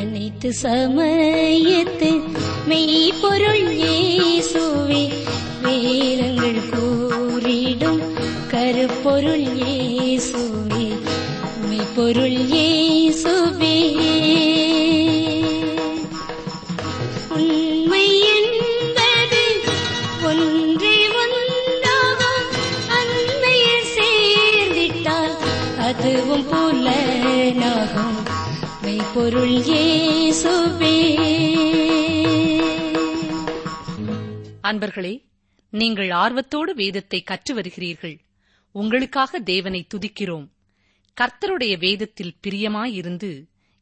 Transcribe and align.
அனைத்து 0.00 0.50
சமயத்து 0.62 2.10
மெய்ப்பொருள் 2.68 3.64
நண்பர்களே 34.81 35.15
நீங்கள் 35.73 36.11
ஆர்வத்தோடு 36.19 36.71
வேதத்தை 36.75 37.17
கற்று 37.23 37.51
வருகிறீர்கள். 37.55 38.15
உங்களுக்காக 38.75 39.39
தேவனை 39.49 39.81
துதிக்கிறோம். 39.87 40.47
கர்த்தருடைய 41.17 41.73
வேதத்தில் 41.77 42.33
பிரியமாயிருந்து 42.43 43.29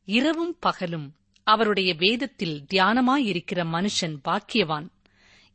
இரவும் 0.08 0.53
பகலும் 0.59 1.08
அவருடைய 1.47 1.94
வேதத்தில் 1.94 2.58
தியானமாயிருக்கிற 2.73 3.64
மனுஷன் 3.75 4.17
பாக்கியவான். 4.28 4.89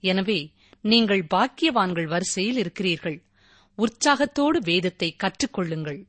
எனவே 0.01 0.41
நீங்கள் 0.81 1.25
பாக்கியவான்கள் 1.35 2.09
வரிசையில் 2.15 2.57
இருக்கிறீர்கள். 2.57 3.19
உற்சாகத்தோடு 3.79 4.61
வேதத்தை 4.71 5.17
கற்றுக்கொள்ளுங்கள். 5.25 6.01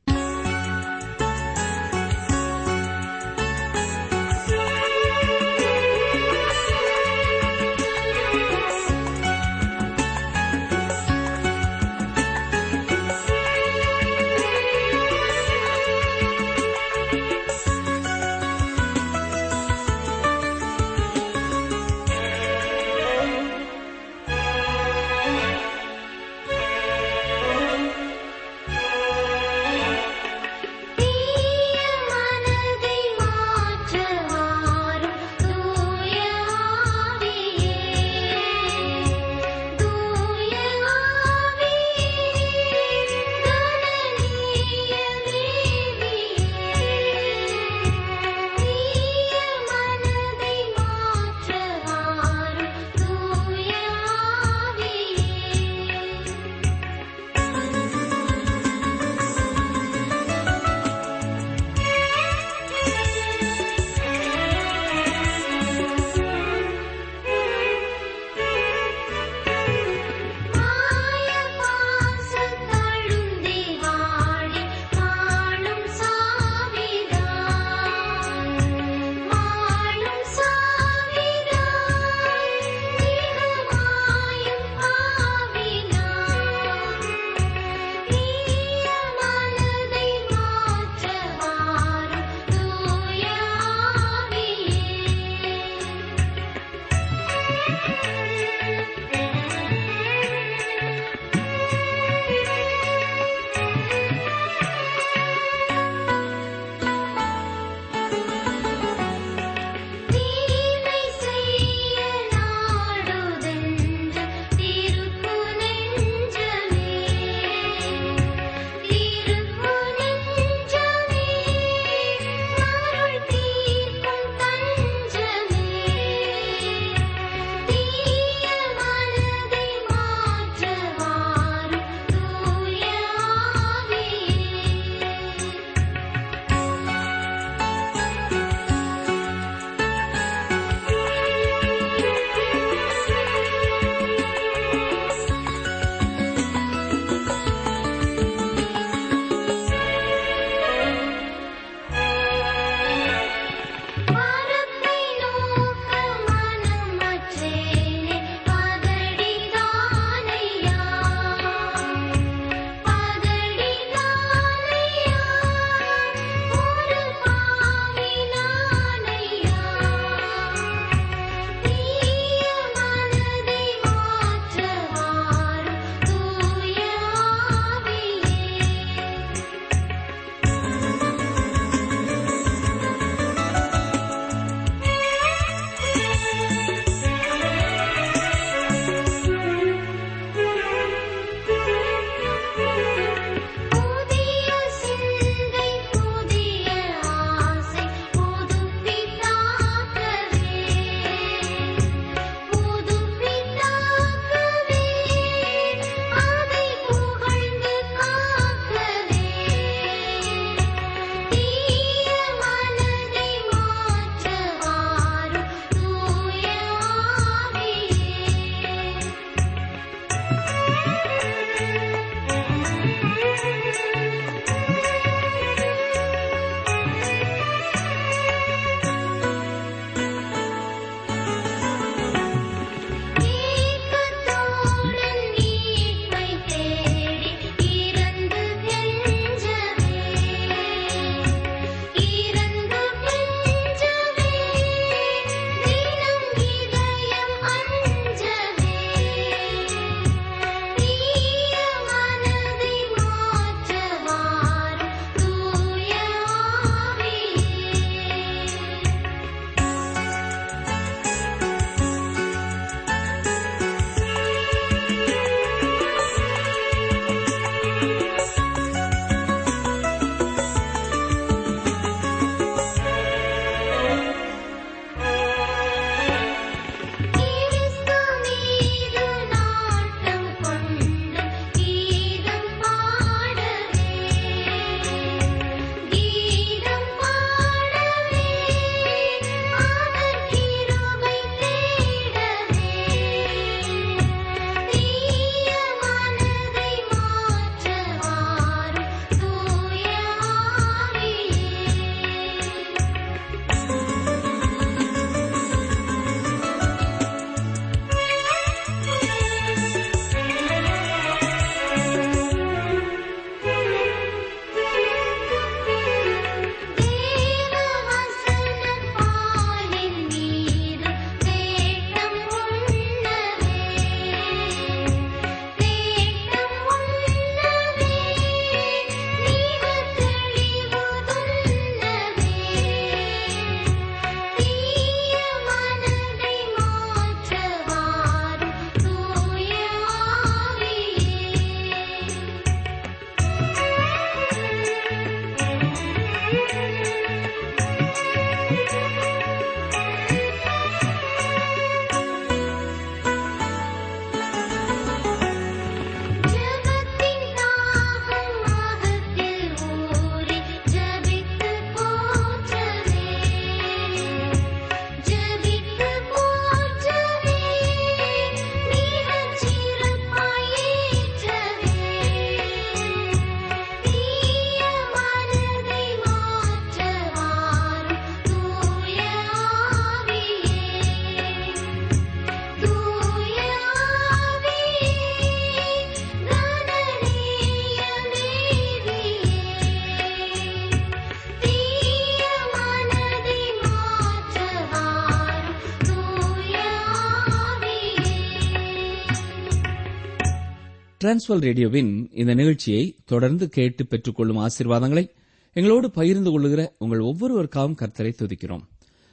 டிரான்ஸ்வல் 401.06 401.40
ரேடியோவின் 401.40 402.08
இந்த 402.12 402.34
நிகழ்ச்சியை 402.34 402.96
தொடர்ந்து 403.04 403.48
கேட்டு 403.48 403.86
பெற்றுக்கொள்ளும் 403.86 404.38
ஆசீர்வாதங்களை 404.38 405.08
எங்களோடு 405.52 405.90
பகிர்ந்து 405.90 406.30
கொள்ளுகிற 406.30 406.74
உங்கள் 406.78 406.98
ஒவ்வொருவருக்காகவும் 406.98 407.76
கர்த்தரை 407.80 408.12
துதிக்கிறோம். 408.18 408.60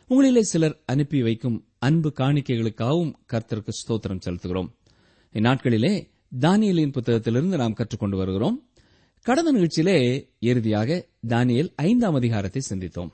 உங்களிலே 0.09 0.39
சிலர் 0.39 0.81
அனுப்பி 0.85 1.21
வைக்கும் 1.21 1.65
அன்பு 1.79 2.13
காணிக்கைகளுக்காகவும் 2.15 3.13
கர்த்தருக்கு 3.31 3.69
ஸ்தோத்திரம் 3.69 4.19
செலுத்துகிறோம். 4.25 4.69
இந்நாட்களிலே 5.33 6.07
தானியலின் 6.39 6.91
புத்தகத்திலிருந்து 6.91 7.57
நாம் 7.57 7.73
கற்றுக்கொண்டு 7.73 8.17
வருகிறோம். 8.17 8.67
கடந்த 9.21 9.53
நிகழ்ச்சியிலே 9.53 10.27
இறுதியாக 10.39 11.07
தானியல் 11.27 11.73
ஐந்தாம் 11.75 12.13
அதிகாரத்தை 12.13 12.61
சிந்தித்தோம். 12.69 13.11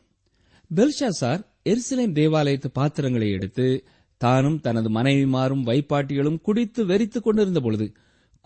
பெல்ஷாசார் 0.75 1.41
எருசலேம் 1.65 2.13
தேவாலயத்து 2.13 2.65
பாத்திரங்களை 2.73 3.31
எடுத்து 3.31 3.83
தானும் 4.17 4.59
தனது 4.59 4.89
மனைவிமாரும் 4.89 5.65
வைப்பாட்டிகளும் 5.65 6.41
குடித்து 6.41 6.85
வெறித்துக் 6.85 7.23
கொண்டிருந்த 7.23 7.59
பொழுது 7.59 7.93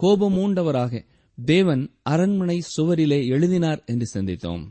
கோபமூண்டவராக 0.01 1.06
தேவன் 1.45 1.92
அரண்மனை 2.04 2.62
சுவரிலே 2.78 3.28
எழுதினார் 3.28 3.84
என்று 3.86 4.22
சிந்தித்தோம். 4.22 4.68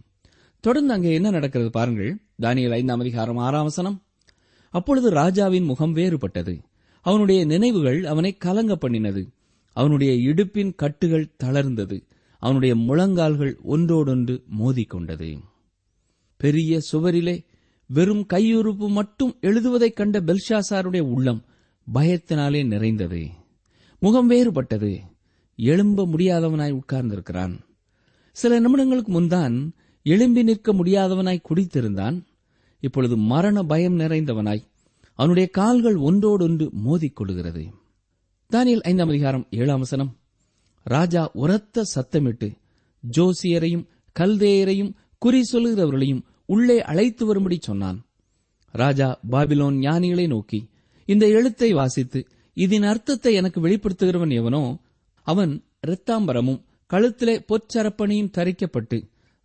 தொடர்ந்து 0.61 0.93
அங்கே 0.93 1.15
என்ன 1.15 1.31
நடக்கிறது 1.31 1.71
பாருங்கள். 1.71 2.19
தானியல் 2.43 2.73
ஐந்தாம் 2.73 3.01
அதிகாரம் 3.01 3.37
ஆறாம் 3.37 3.63
வசனம். 3.63 4.03
அப்பொழுது 4.71 5.11
ராஜாவின் 5.11 5.65
முகம் 5.65 5.97
வேறுபட்டது. 5.97 6.63
அவனுடைய 7.03 7.45
நினைவுகள் 7.45 8.05
அவனை 8.05 8.37
கலங்க 8.37 8.79
பண்ணினது. 8.81 9.27
அவனுடைய 9.73 10.13
இடுப்பின் 10.13 10.75
கட்டுகள் 10.75 11.35
தளர்ந்தது. 11.45 12.03
அவனுடைய 12.39 12.75
முழங்கால்கள் 12.75 13.59
ஒன்றோடொன்று 13.63 14.43
மோதிக்கொண்டது. 14.59 15.39
பெரிய 16.37 16.79
சுவரிலே 16.93 17.45
வெறும் 17.87 18.27
கையுறுப்பு 18.33 18.89
மட்டும் 18.89 19.37
எழுதுவதைக் 19.41 19.93
கண்ட 19.93 20.21
பெல்ஷாசாருடைய 20.21 21.01
உள்ளம் 21.01 21.45
பயத்தினாலே 21.95 22.67
நிறைந்தது. 22.67 23.27
முகம் 24.01 24.31
வேறுபட்டது. 24.31 25.11
எழும்ப 25.59 26.07
முடியாதவனாய் 26.07 26.79
உட்கார்ந்திருக்கிறான். 26.81 27.55
சில 28.37 28.61
நிமிடங்களுக்கு 28.61 29.13
முன்தான் 29.17 29.57
எழும்பி 30.07 30.43
நிற்க 30.43 30.73
முடியாதவனாய் 30.73 31.47
குடித்திருந்தான். 31.49 32.17
இப்பொழுது 32.81 33.17
மரண 33.17 33.63
பயம் 33.63 33.99
நிறைந்தவனாய் 33.99 34.63
அவனுடைய 35.19 35.49
கால்கள் 35.49 35.97
ஒன்றோடொன்று 35.97 36.67
மோதிக்கொள்கிறது 36.87 37.65
தானியல் 38.51 38.81
ஐந்தாம் 38.81 39.09
அதிகாரம் 39.09 39.47
ஏழாம் 39.51 39.79
வசனம். 39.79 40.11
ராஜா 40.87 41.31
உரத்த 41.33 41.85
சத்தமிட்டு 41.95 42.49
ஜோசியரையும் 43.17 43.85
கல்தேயரையும் 44.21 44.93
குறி 45.19 45.41
சொல்லுகிறவர்களையும் 45.53 46.23
உள்ளே 46.47 46.83
அழைத்து 46.83 47.27
வரும்படி 47.27 47.59
சொன்னான். 47.61 47.99
ராஜா 48.75 49.09
பாபிலோன் 49.31 49.77
ஞானிகளை 49.79 50.27
நோக்கி 50.27 50.61
இந்த 51.09 51.29
எழுத்தை 51.29 51.73
வாசித்து 51.73 52.21
இதன் 52.57 52.83
அர்த்தத்தை 52.83 53.35
எனக்கு 53.35 53.59
வெளிப்படுத்துகிறவன் 53.67 54.33
எவனோ 54.33 54.63
அவன் 55.23 55.65
இரத்தாம்பரமும் 55.87 56.61
கழுத்திலே 56.91 57.35
பொற்சரப்பணியும் 57.49 58.35
தரிக்கப்பட்டு 58.39 58.99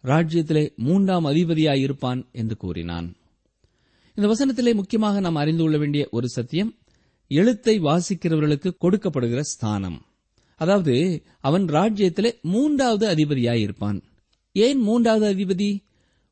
ராஜ்யத்திலே 0.04 0.76
மூன்றாம் 0.76 1.26
அதிபதியாயிருப்பான் 1.26 2.32
என்று 2.32 2.58
கூறினான். 2.58 3.16
இந்த 4.16 4.28
வசனத்திலே 4.28 4.74
முக்கியமாக 4.74 5.20
நாம் 5.20 5.36
அறிந்து 5.36 5.64
கொள்ள 5.64 5.78
வேண்டிய 5.78 6.08
ஒரு 6.12 6.30
சத்தியம் 6.30 6.76
எழுத்தை 7.28 7.80
வாசிக்கிறவர்களுக்கு 7.80 8.70
கொடுக்கப்படுகிற 8.82 9.40
ஸ்தானம். 9.40 10.06
அதாவது 10.56 11.24
அவன் 11.40 11.66
ராஜ்யத்திலே 11.66 12.42
மூன்றாவது 12.42 13.08
அதிபதியாயிருப்பான். 13.08 14.02
ஏன் 14.52 14.80
மூன்றாவது 14.80 15.26
அதிபதி? 15.34 15.86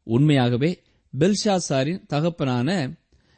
உண்மையாகவே 0.03 0.81
பெல்ஷாசாரின் 1.13 2.05
தகப்பனான 2.05 2.97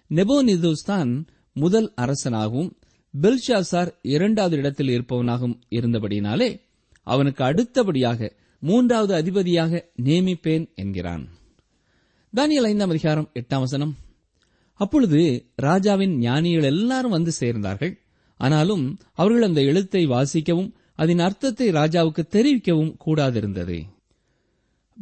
நெபோனிதோஸ் 0.09 0.85
தான் 0.85 1.27
முதல் 1.53 1.93
அரசனாகவும் 1.95 2.77
பெல்ஷாசார் 3.13 3.91
இரண்டாவது 4.01 4.57
இடத்தில் 4.57 4.87
இருப்பவனாகவும் 4.87 5.59
இருந்தபடினாலே 5.69 6.61
அவனுக்கு 7.03 7.43
அடுத்தபடியாக 7.43 8.35
மூன்றாவது 8.59 9.13
அதிபதியாக 9.13 9.89
நியமிப்பேன் 10.03 10.75
என்கிறான். 10.75 11.29
தானியல் 12.35 12.63
ஐந்தாம் 12.63 12.89
அதிகாரம் 12.89 13.29
எட்டாம் 13.33 13.59
வசனம். 13.59 13.95
அப்பொழுது 14.73 15.45
ராஜாவின் 15.55 16.17
ஞானிகள் 16.17 16.63
எல்லாரும் 16.63 17.11
வந்து 17.11 17.31
சேர்ந்தார்கள். 17.39 17.93
ஆனாலும் 18.37 18.97
அவர்கள் 19.13 19.41
அந்த 19.41 19.61
எழுத்தை 19.61 20.07
வாசிக்கவும் 20.07 20.73
அதன் 20.95 21.19
அர்த்தத்தை 21.19 21.71
ராஜாவுக்கு 21.71 22.23
தெரிவிக்கவும் 22.29 22.95
கூடாதிருந்தது. 23.05 23.83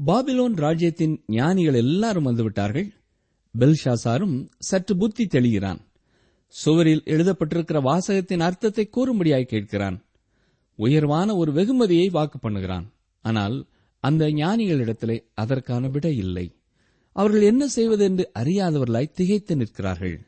பாபிலோன் 0.05 0.55
ராஜ்யத்தின் 0.55 1.24
ஞானிகள் 1.27 1.74
எல்லாரும் 1.74 2.25
வந்துவிட்டார்கள். 2.25 2.89
பெல்ஷாசாரும் 3.59 4.50
சற்று 4.59 4.97
புத்தி 4.97 5.25
தெளிகிறான். 5.25 5.81
சுவரில் 6.47 7.03
எழுதப்பட்டிருக்கிற 7.05 7.81
வாசகத்தின் 7.81 8.39
அர்த்தத்தை 8.39 8.89
கூறும்படியாய் 8.89 9.51
கேட்கிறான். 9.51 9.97
உயர்வான 10.75 11.35
ஒரு 11.35 11.51
வெகுமதியை 11.51 12.09
வாக்கு 12.09 12.49
பண்ணுகிறான். 12.49 12.85
ஆனால் 13.21 13.67
அந்த 13.99 14.25
ஞானிகளிடத்திலே 14.25 15.19
அதற்கான 15.33 15.87
விட 15.87 16.11
இல்லை. 16.11 16.59
அவர்கள் 17.11 17.41
என்ன 17.41 17.67
செய்வது 17.67 18.03
என்று 18.03 18.31
அறியாதவர்களாய் 18.39 19.11
திகைத்து 19.11 19.55
நிற்கிறார்கள். 19.55 20.27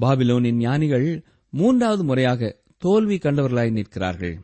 பாபிலோனின் 0.00 0.56
ஞானிகள் 0.56 1.24
மூன்றாவது 1.50 2.04
முறையாக 2.04 2.60
தோல்வி 2.76 3.16
கண்டவர்களாய் 3.16 3.70
நிற்கிறார்கள். 3.70 4.40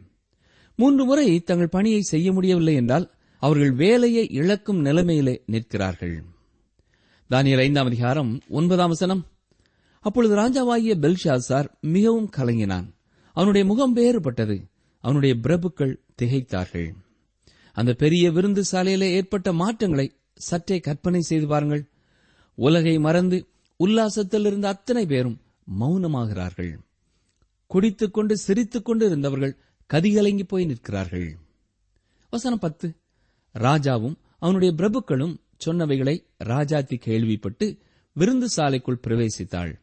மூன்று 0.76 1.04
முறை 1.04 1.40
தங்கள் 1.40 1.68
பணியை 1.68 2.00
செய்ய 2.00 2.32
முடியவில்லை 2.32 2.74
என்றால் 2.74 3.14
அவர்கள் 3.38 3.72
வேலையை 3.72 4.28
இழக்கும் 4.30 4.84
நிலைமையிலே 4.84 5.42
நிற்கிறார்கள். 5.46 6.24
தானியல் 7.30 7.58
ஐந்தாம் 7.58 7.86
அதிகாரம் 7.86 8.42
ஒன்பதாம் 8.48 8.88
வசனம். 8.88 9.22
அப்பொழுது 10.04 10.36
ராஜாவாகிய 10.36 10.94
பெல்ஷாசார் 10.94 11.80
மிகவும் 11.80 12.30
கலங்கினான். 12.36 12.94
அவனுடைய 13.32 13.66
முகம் 13.66 13.96
வேறுபட்டது. 13.96 14.70
அவனுடைய 15.00 15.34
பிரபுக்கள் 15.34 15.96
திகைத்தார்கள். 16.22 16.92
அந்த 17.72 17.92
பெரிய 17.92 18.30
விருந்து 18.30 18.64
சாலையிலே 18.72 19.10
ஏற்பட்ட 19.10 19.52
மாற்றங்களை 19.52 20.16
சற்றே 20.34 20.80
கற்பனை 20.80 21.20
செய்து 21.20 21.46
பாருங்கள். 21.46 21.88
உலகை 22.54 22.98
மறந்து 22.98 23.46
உல்லாசத்தில் 23.76 24.44
இருந்த 24.44 24.68
அத்தனை 24.68 25.06
பேரும் 25.06 25.40
மௌனமாகிறார்கள். 25.80 26.78
குடித்துக் 27.66 28.14
கொண்டு 28.14 28.36
சிரித்துக் 28.36 28.84
கொண்டு 28.84 29.06
இருந்தவர்கள் 29.06 29.56
கதிகலங்கி 29.92 30.42
போய் 30.42 30.64
நிற்கிறார்கள். 30.64 31.38
வசனம் 32.30 32.58
பத்து. 32.58 32.94
ராஜாவும் 33.54 34.16
அவனுடைய 34.38 34.74
பிரபுக்களும் 34.76 35.36
சொன்னவைகளை 35.66 36.24
ராஜாத்தி 36.44 36.94
கேள்விப்பட்டு 36.94 37.78
விருந்து 38.12 38.48
சாலைக்குள் 38.56 39.00
பிரவேசித்தாள். 39.06 39.82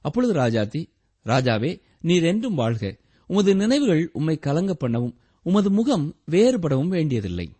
அப்பொழுது 0.00 0.32
ராஜாத்தி 0.32 0.90
ராஜாவே 1.24 1.80
நீர் 2.00 2.22
என்றும் 2.22 2.54
வாழ்க. 2.54 2.96
உமது 3.26 3.54
நினைவுகள் 3.54 4.10
உம்மை 4.12 4.38
கலங்க 4.38 4.76
பண்ணவும் 4.80 5.14
உமது 5.42 5.70
முகம் 5.70 6.16
வேறுபடவும் 6.30 6.88
வேண்டியதில்லை. 6.88 7.52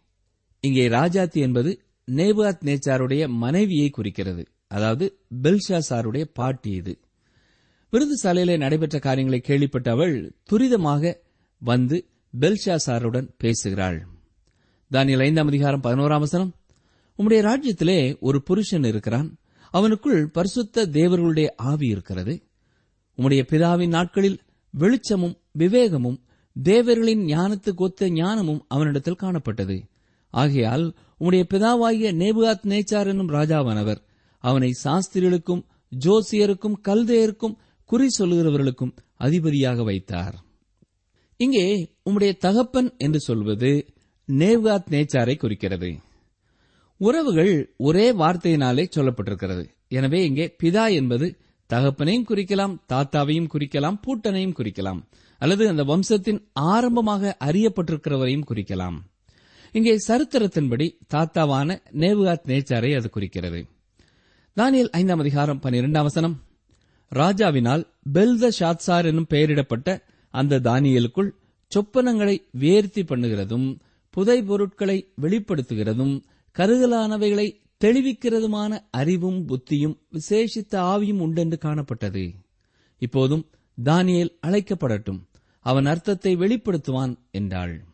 இங்கே 0.61 0.89
ராஜாத்தி 0.89 1.33
என்பது 1.33 1.83
நேபாத் 2.11 2.63
நேச்சாருடைய 2.65 3.29
மனைவியை 3.29 3.91
குறிக்கிறது. 3.91 4.47
அதாவது 4.67 5.19
பெல்ஷாசாருடைய 5.43 6.25
பாட்டி 6.33 6.71
இது. 6.71 6.99
விருது 7.91 8.17
சாலையிலே 8.23 8.57
நடைபெற்ற 8.57 8.99
காரியங்களை 8.99 9.41
கேள்விப்பட்ட 9.41 9.91
அவள் 9.91 10.33
துரிதமாக 10.53 11.15
வந்து 11.59 12.09
பெல்ஷாசாருடன் 12.41 13.29
பேசுகிறாள். 13.39 14.07
தானியல் 14.93 15.23
ஐந்தாம் 15.23 15.47
அதிகாரம் 15.47 15.83
பதினோராம் 15.83 16.19
வசனம். 16.19 16.55
உம்முடைய 17.19 17.43
ராஜ்யத்திலே 17.43 18.19
ஒரு 18.21 18.43
புருஷன் 18.43 18.85
இருக்கிறான். 18.85 19.37
அவனுக்குள் 19.73 20.25
பரிசுத்த 20.25 20.87
தேவர்களுடைய 20.87 21.55
ஆவி 21.57 21.87
இருக்கிறது. 21.87 22.43
உம்முடைய 23.17 23.43
பிதாவின் 23.43 23.89
நாட்களில் 23.89 24.41
வெளிச்சமும் 24.71 25.37
விவேகமும் 25.59 26.19
தேவர்களின் 26.62 27.25
ஞானத்துக்கு 27.27 27.77
ஒத்த 27.77 28.11
ஞானமும் 28.11 28.65
அவனிடத்தில் 28.69 29.17
காணப்பட்டது. 29.23 29.89
ஆகையால் 30.31 30.95
உம்முடைய 31.21 31.45
பிதாவாகிய 31.50 32.12
நேபுகாத் 32.12 32.67
நேச்சார் 32.67 33.07
என்னும் 33.07 33.29
ராஜாவானவர் 33.29 34.03
அவனை 34.39 34.71
சாஸ்திரிகளுக்கும் 34.85 35.65
ஜோசியருக்கும் 36.05 36.75
கல்தையருக்கும் 36.89 37.57
குறி 37.85 38.09
சொல்லுகிறவர்களுக்கும் 38.19 38.97
அதிபதியாக 39.15 39.83
வைத்தார். 39.83 40.45
இங்கே 41.37 41.95
உம்முடைய 42.11 42.37
தகப்பன் 42.37 42.95
என்று 42.97 43.21
சொல்வது 43.21 43.87
நேவ்காத் 44.33 44.91
நேச்சாரை 44.91 45.37
குறிக்கிறது. 45.37 45.97
உறவுகள் 47.00 47.52
ஒரே 47.76 48.07
வார்த்தையினாலே 48.12 48.85
சொல்லப்பட்டிருக்கிறது. 48.97 49.64
எனவே 49.88 50.25
இங்கே 50.25 50.47
பிதா 50.62 50.85
என்பது 50.92 51.26
தகப்பனையும் 51.71 52.26
குறிக்கலாம் 52.28 52.75
தாத்தாவையும் 52.92 53.49
குறிக்கலாம் 53.54 53.99
பூட்டனையும் 54.07 54.57
குறிக்கலாம். 54.59 55.00
அல்லது 55.40 55.69
அந்த 55.69 55.83
வம்சத்தின் 55.85 56.40
ஆரம்பமாக 56.52 57.37
அறியப்பட்டிருக்கிறவரையும் 57.45 58.47
குறிக்கலாம். 58.50 58.97
இங்கே 59.73 59.95
சரித்திரத்தின்படி 60.09 60.87
தாத்தாவான 61.14 61.78
நேவுகாத் 61.92 62.47
நேச்சாரை 62.47 62.90
அது 62.97 63.11
குறிக்கிறது. 63.11 63.61
தானியல் 64.57 64.90
ஐந்தாம் 64.90 65.19
அதிகாரம் 65.19 65.61
பன்னிரெண்டாம் 65.62 66.09
வசனம். 66.09 66.37
ராஜாவினால் 67.12 67.85
பெல்த 68.12 68.50
ஷாத்சார் 68.59 69.04
என்னும் 69.04 69.30
பெயரிடப்பட்ட 69.30 69.88
அந்த 70.35 70.59
தானியலுக்குள் 70.59 71.30
சொப்பனங்களை 71.73 72.37
வேர்த்தி 72.61 73.02
பண்ணுகிறதும் 73.11 73.69
புதை 74.14 74.42
பொருட்களை 74.42 74.99
வெளிப்படுத்துகிறதும் 75.23 76.14
கருகலானவைகளை 76.59 77.57
தெளிவிக்கிறதுமான 77.85 78.78
அறிவும் 78.90 79.49
புத்தியும் 79.49 79.99
விசேஷித்த 80.12 80.75
ஆவியும் 80.75 81.19
உண்டென்று 81.19 81.59
காணப்பட்டது. 81.62 82.35
இப்போதும் 82.99 83.50
தானியல் 83.85 84.33
அழைக்கப்படட்டும். 84.47 85.21
அவன் 85.61 85.87
அர்த்தத்தை 85.87 86.37
வெளிப்படுத்துவான் 86.37 87.19
என்றாள். 87.30 87.85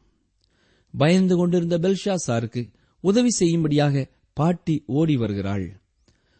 பயந்து 0.99 1.37
கொண்டிருந்த 1.37 1.79
பெல்ஷா 1.79 2.15
சாருக்கு 2.27 2.73
உதவி 3.01 3.31
செய்யும்படியாக 3.31 4.09
பாட்டி 4.33 4.83
ஓடி 4.87 5.17
வருகிறாள். 5.17 5.81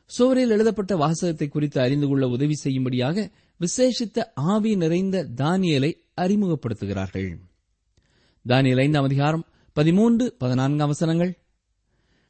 சுவரில் 0.05 0.51
எழுதப்பட்ட 0.51 0.97
வாசகத்தை 0.97 1.49
குறித்து 1.49 1.81
அறிந்து 1.81 2.07
கொள்ள 2.09 2.29
உதவி 2.29 2.55
செய்யும்படியாக 2.55 3.31
விசேஷித்த 3.61 4.25
ஆவி 4.35 4.77
நிறைந்த 4.77 5.29
தானியலை 5.37 5.93
அறிமுகப்படுத்துகிறார்கள். 6.17 7.39
தானியல் 8.49 8.81
ஐந்தாம் 8.81 9.05
அதிகாரம் 9.05 9.47
பதிமூன்று 9.73 10.35
பதினான்காம் 10.39 10.87
வசனங்கள். 10.87 11.39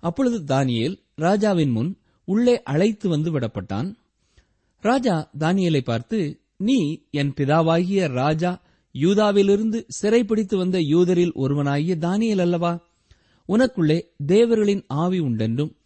அப்பொழுது 0.01 0.57
தானியேல் 0.57 0.99
ராஜாவின் 1.15 1.71
முன் 1.71 1.99
உள்ளே 2.25 2.63
அழைத்து 2.63 3.09
வந்து 3.09 3.39
விடப்பட்டான். 3.39 3.95
ராஜா 4.81 5.31
தானியலை 5.39 5.81
பார்த்து 5.81 6.41
நீ 6.57 7.03
என் 7.11 7.33
பிதாவாகிய 7.33 8.09
ராஜா 8.09 8.63
யூதாவிலிருந்து 8.99 9.85
சிறைப்பிடித்து 9.89 10.57
வந்த 10.57 10.79
யூதரில் 10.79 11.33
ஒருவனாகிய 11.33 11.97
தானியல் 11.97 12.41
அல்லவா? 12.41 12.87
உனக்குள்ளே 13.49 14.03
தேவர்களின் 14.27 14.85
ஆவி 14.87 15.21
உண்டென்றும் 15.21 15.77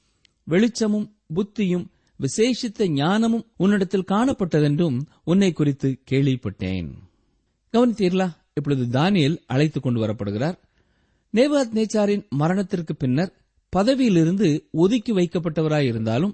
வெளிச்சமும் 0.45 1.17
புத்தியும் 1.35 1.87
விசேஷித்த 2.21 2.89
ஞானமும் 2.89 3.47
உன்னிடத்தில் 3.57 4.05
காணப்பட்டதென்றும் 4.09 5.01
உன்னை 5.25 5.53
குறித்து 5.53 5.99
கேள்விப்பட்டேன். 6.11 6.93
கவனித்தீர்களா? 7.73 8.29
இப்பொழுது 8.55 9.01
தானியல் 9.01 9.39
அழைத்துக் 9.47 9.83
கொண்டு 9.83 10.01
வரப்படுகிறார். 10.01 10.59
நேபாத் 11.33 11.73
நேச்சாரின் 11.75 12.29
மரணத்திற்கு 12.29 12.97
பின்னர் 12.97 13.40
பதவியிலிருந்து 13.77 14.69
ஒதுக்கி 14.71 15.13
வைக்கப்பட்டவராயிருந்தாலும் 15.13 16.33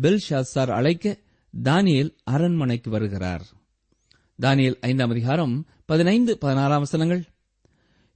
பெல்ஷாசார் 0.00 0.70
அழைக்க 0.70 1.18
தானியல் 1.62 2.16
அரண்மனைக்கு 2.24 2.90
வருகிறார். 2.90 3.42
தானியல் 4.42 4.76
ஐந்தாம் 4.80 5.10
அதிகாரம் 5.10 5.66
பதினைந்து 5.86 6.38
பதினாறாம் 6.38 6.78
வசனங்கள். 6.78 7.24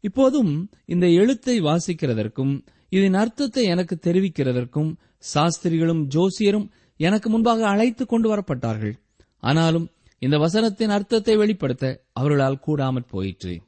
இப்போதும் 0.01 0.71
இந்த 0.85 1.09
எழுத்தை 1.09 1.61
வாசிக்கிறதற்கும் 1.61 2.67
இதன் 2.89 3.15
அர்த்தத்தை 3.15 3.65
எனக்கு 3.65 3.99
தெரிவிக்கிறதற்கும் 4.03 4.97
சாஸ்திரிகளும் 5.19 6.09
ஜோசியரும் 6.09 6.69
எனக்கு 6.97 7.31
முன்பாக 7.31 7.69
அழைத்துக் 7.69 8.09
கொண்டு 8.09 8.37
வரப்பட்டார்கள். 8.37 8.93
ஆனாலும் 9.39 9.91
இந்த 10.19 10.39
வசனத்தின் 10.39 10.89
அர்த்தத்தை 10.89 11.37
வெளிப்படுத்த 11.37 12.05
அவர்களால் 12.13 12.61
கூடாமற் 12.67 13.09
போயிற்று. 13.09 13.63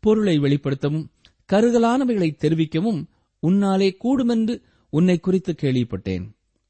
பொருளை 0.00 0.38
வெளிப்படுத்தவும் 0.38 1.06
கருகலானவைகளை 1.52 2.30
தெரிவிக்கவும் 2.40 3.04
உன்னாலே 3.46 3.96
கூடுமென்று 4.04 4.62
உன்னை 4.90 5.18
குறித்து 5.18 5.54
கேள்விப்பட்டேன். 5.62 6.26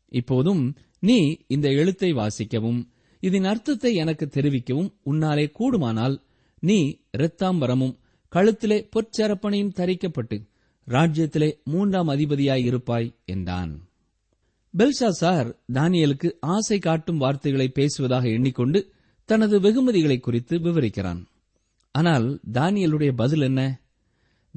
இப்போதும் 0.09 0.77
நீ 0.99 1.37
இந்த 1.47 1.69
எழுத்தை 1.69 2.13
வாசிக்கவும் 2.13 2.89
இதன் 3.21 3.45
அர்த்தத்தை 3.45 3.95
எனக்கு 3.95 4.27
தெரிவிக்கவும் 4.27 4.91
உன்னாலே 5.05 5.53
கூடுமானால் 5.59 6.17
நீ 6.59 6.99
இரத்தாம்பரமும் 7.19 7.99
கழுத்திலே 8.33 8.89
பொற்சரப்பனையும் 8.97 9.75
தரிக்கப்பட்டு 9.77 10.49
ராஜ்யத்திலே 10.87 11.63
மூன்றாம் 11.65 12.09
அதிபதியாய் 12.09 12.65
இருப்பாய் 12.65 13.17
என்றான். 13.25 13.89
பெல்ஷாசார் 14.79 15.55
தானியலுக்கு 15.73 16.33
ஆசை 16.41 16.79
காட்டும் 16.79 17.17
வார்த்தைகளை 17.17 17.69
பேசுவதாக 17.69 18.29
எண்ணிக்கொண்டு 18.29 18.93
தனது 19.25 19.61
வெகுமதிகளை 19.61 20.21
குறித்து 20.21 20.59
விவரிக்கிறான். 20.59 21.25
ஆனால் 21.93 22.41
தானியலுடைய 22.53 23.13
பதில் 23.13 23.41
என்ன? 23.41 23.81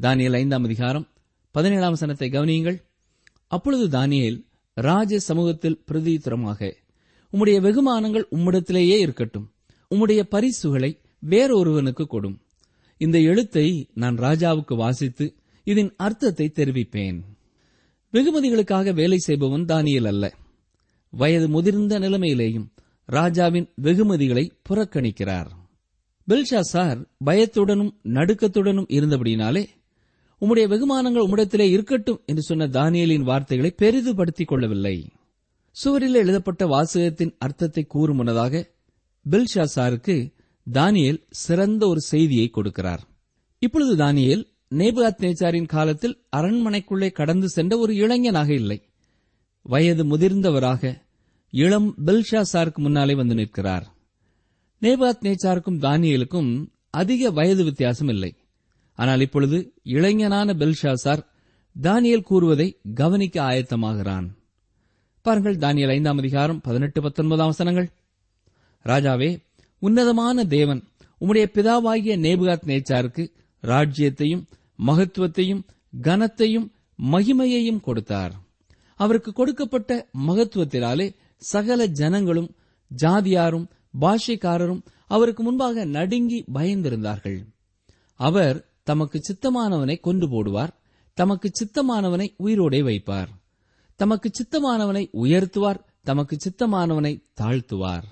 தானியல் 0.01 0.33
ஐந்தாம் 0.33 0.63
அதிகாரம் 0.63 1.07
பதினேழாம் 1.51 1.97
சனத்தை 1.99 2.29
கவனியுங்கள். 2.29 2.77
அப்பொழுது 3.47 3.99
தானியேல் 3.99 4.45
ராஜ 4.73 5.17
சமூகத்தில் 5.19 5.81
பிரதித்திரமாக 5.91 6.73
உம்முடைய 7.33 7.57
வெகுமானங்கள் 7.67 8.23
உம்மிடத்திலேயே 8.31 8.97
இருக்கட்டும். 8.97 9.51
உம்முடைய 9.89 10.19
பரிசுகளை 10.19 10.99
வேறொருவனுக்கு 11.29 12.05
கொடும். 12.09 12.37
இந்த 12.97 13.19
எழுத்தை 13.19 13.89
நான் 13.93 14.17
ராஜாவுக்கு 14.17 14.75
வாசித்து 14.75 15.35
இதன் 15.63 15.93
அர்த்தத்தை 15.97 16.51
தெரிவிப்பேன். 16.55 17.19
வெகுமதிகளுக்காக 18.13 18.93
வேலை 18.93 19.17
செய்பவன் 19.17 19.65
தானியல் 19.65 20.07
அல்ல. 20.07 20.35
வயது 21.09 21.49
முதிர்ந்த 21.49 21.99
நிலைமையிலேயும் 21.99 22.67
ராஜாவின் 23.05 23.69
வெகுமதிகளை 23.81 24.51
புறக்கணிக்கிறார். 24.69 25.49
பெல்ஷாசார் 26.27 26.99
பயத்துடனும் 27.25 27.93
நடுக்கத்துடனும் 28.03 28.91
இருந்தபடினாலே 28.91 29.67
உம்முடைய 30.41 30.67
வெகுமானங்கள் 30.67 31.25
உம்மிடத்திலே 31.25 31.69
இருக்கட்டும் 31.69 32.21
என்று 32.25 32.41
சொன்ன 32.41 32.67
தானியலின் 32.67 33.23
வார்த்தைகளை 33.23 33.75
பெரிதுபடுத்திக் 33.77 34.47
கொள்ளவில்லை. 34.47 35.11
சுவரில் 35.71 36.13
எழுதப்பட்ட 36.13 36.65
வாசகத்தின் 36.65 37.35
அர்த்தத்தை 37.39 37.83
கூறும் 37.83 38.15
முன்னதாக 38.15 38.69
பில்ஷாசாருக்கு 39.29 40.33
தானியல் 40.73 41.23
சிறந்த 41.29 41.87
ஒரு 41.87 42.01
செய்தியை 42.01 42.51
கொடுக்கிறார். 42.55 42.99
இப்பொழுது 43.59 43.95
தானியல் 43.95 44.49
நேபுகாத் 44.69 45.21
நேச்சாரின் 45.21 45.65
காலத்தில் 45.65 46.23
அரண்மனைக்குள்ளே 46.35 47.11
கடந்து 47.11 47.49
சென்ற 47.49 47.77
ஒரு 47.77 47.95
இளைஞனாக 47.95 48.53
இல்லை. 48.53 48.81
வயது 49.61 50.17
முதிர்ந்தவராக 50.17 51.01
இளம் 51.49 51.93
பெல்ஷாசாருக்கு 52.05 52.75
முன்னாலே 52.75 53.13
வந்து 53.13 53.35
நிற்கிறார். 53.35 53.93
நேபாத் 54.81 55.21
நேச்சாருக்கும் 55.21 55.79
தானியலுக்கும் 55.79 56.67
அதிக 56.89 57.31
வயது 57.31 57.63
வித்தியாசம் 57.63 58.07
இல்லை. 58.07 58.35
ஆனால் 59.01 59.21
இப்பொழுது 59.21 59.73
இளைஞனான 59.83 60.53
பெல்ஷாசார் 60.53 61.25
தானியல் 61.81 62.21
கூறுவதை 62.21 62.79
கவனிக்க 62.93 63.43
ஆயத்தமாகிறான். 63.43 64.27
பாருங்கள் 65.21 65.57
தானியல் 65.57 65.89
ஐந்தாம் 65.89 66.17
அதிகாரம் 66.17 66.61
பதினெட்டு 66.61 67.01
பத்தொன்பதாம் 67.01 67.45
வசனங்கள். 67.45 67.89
ராஜாவே 68.83 69.29
உன்னதமான 69.79 70.45
தேவன் 70.45 70.83
உம்முடைய 71.21 71.45
பிதாவாகிய 71.53 72.15
நேபுகாத் 72.25 72.65
நேச்சாருக்கு 72.65 73.23
ராஜ்யத்தையும் 73.61 74.43
மகத்துவத்தையும் 74.85 75.63
கனத்தையும் 76.01 76.71
மகிமையையும் 77.11 77.79
கொடுத்தார். 77.79 78.33
அவருக்கு 78.95 79.33
கொடுக்கப்பட்ட 79.33 80.07
மகத்துவத்தினாலே 80.27 81.15
சகல 81.37 81.85
ஜனங்களும் 81.85 82.55
ஜாதியாரும் 83.01 83.67
பாஷைக்காரரும் 84.01 84.81
அவருக்கு 85.07 85.43
முன்பாக 85.43 85.85
நடுங்கி 85.85 86.43
பயந்திருந்தார்கள். 86.53 87.39
அவர் 88.15 88.57
தமக்கு 88.91 89.21
சித்தமானவனை 89.21 89.99
கொண்டு 89.99 90.27
போடுவார். 90.27 90.69
தமக்கு 91.13 91.51
சித்தமானவனை 91.51 92.27
உயிரோடே 92.43 92.81
வைப்பார். 92.83 93.27
தமக்கு 93.95 94.31
சித்தமானவனை 94.31 95.09
உயர்த்துவார். 95.13 95.79
தமக்கு 96.03 96.37
சித்தமானவனை 96.37 97.23
தாழ்த்துவார். 97.41 98.03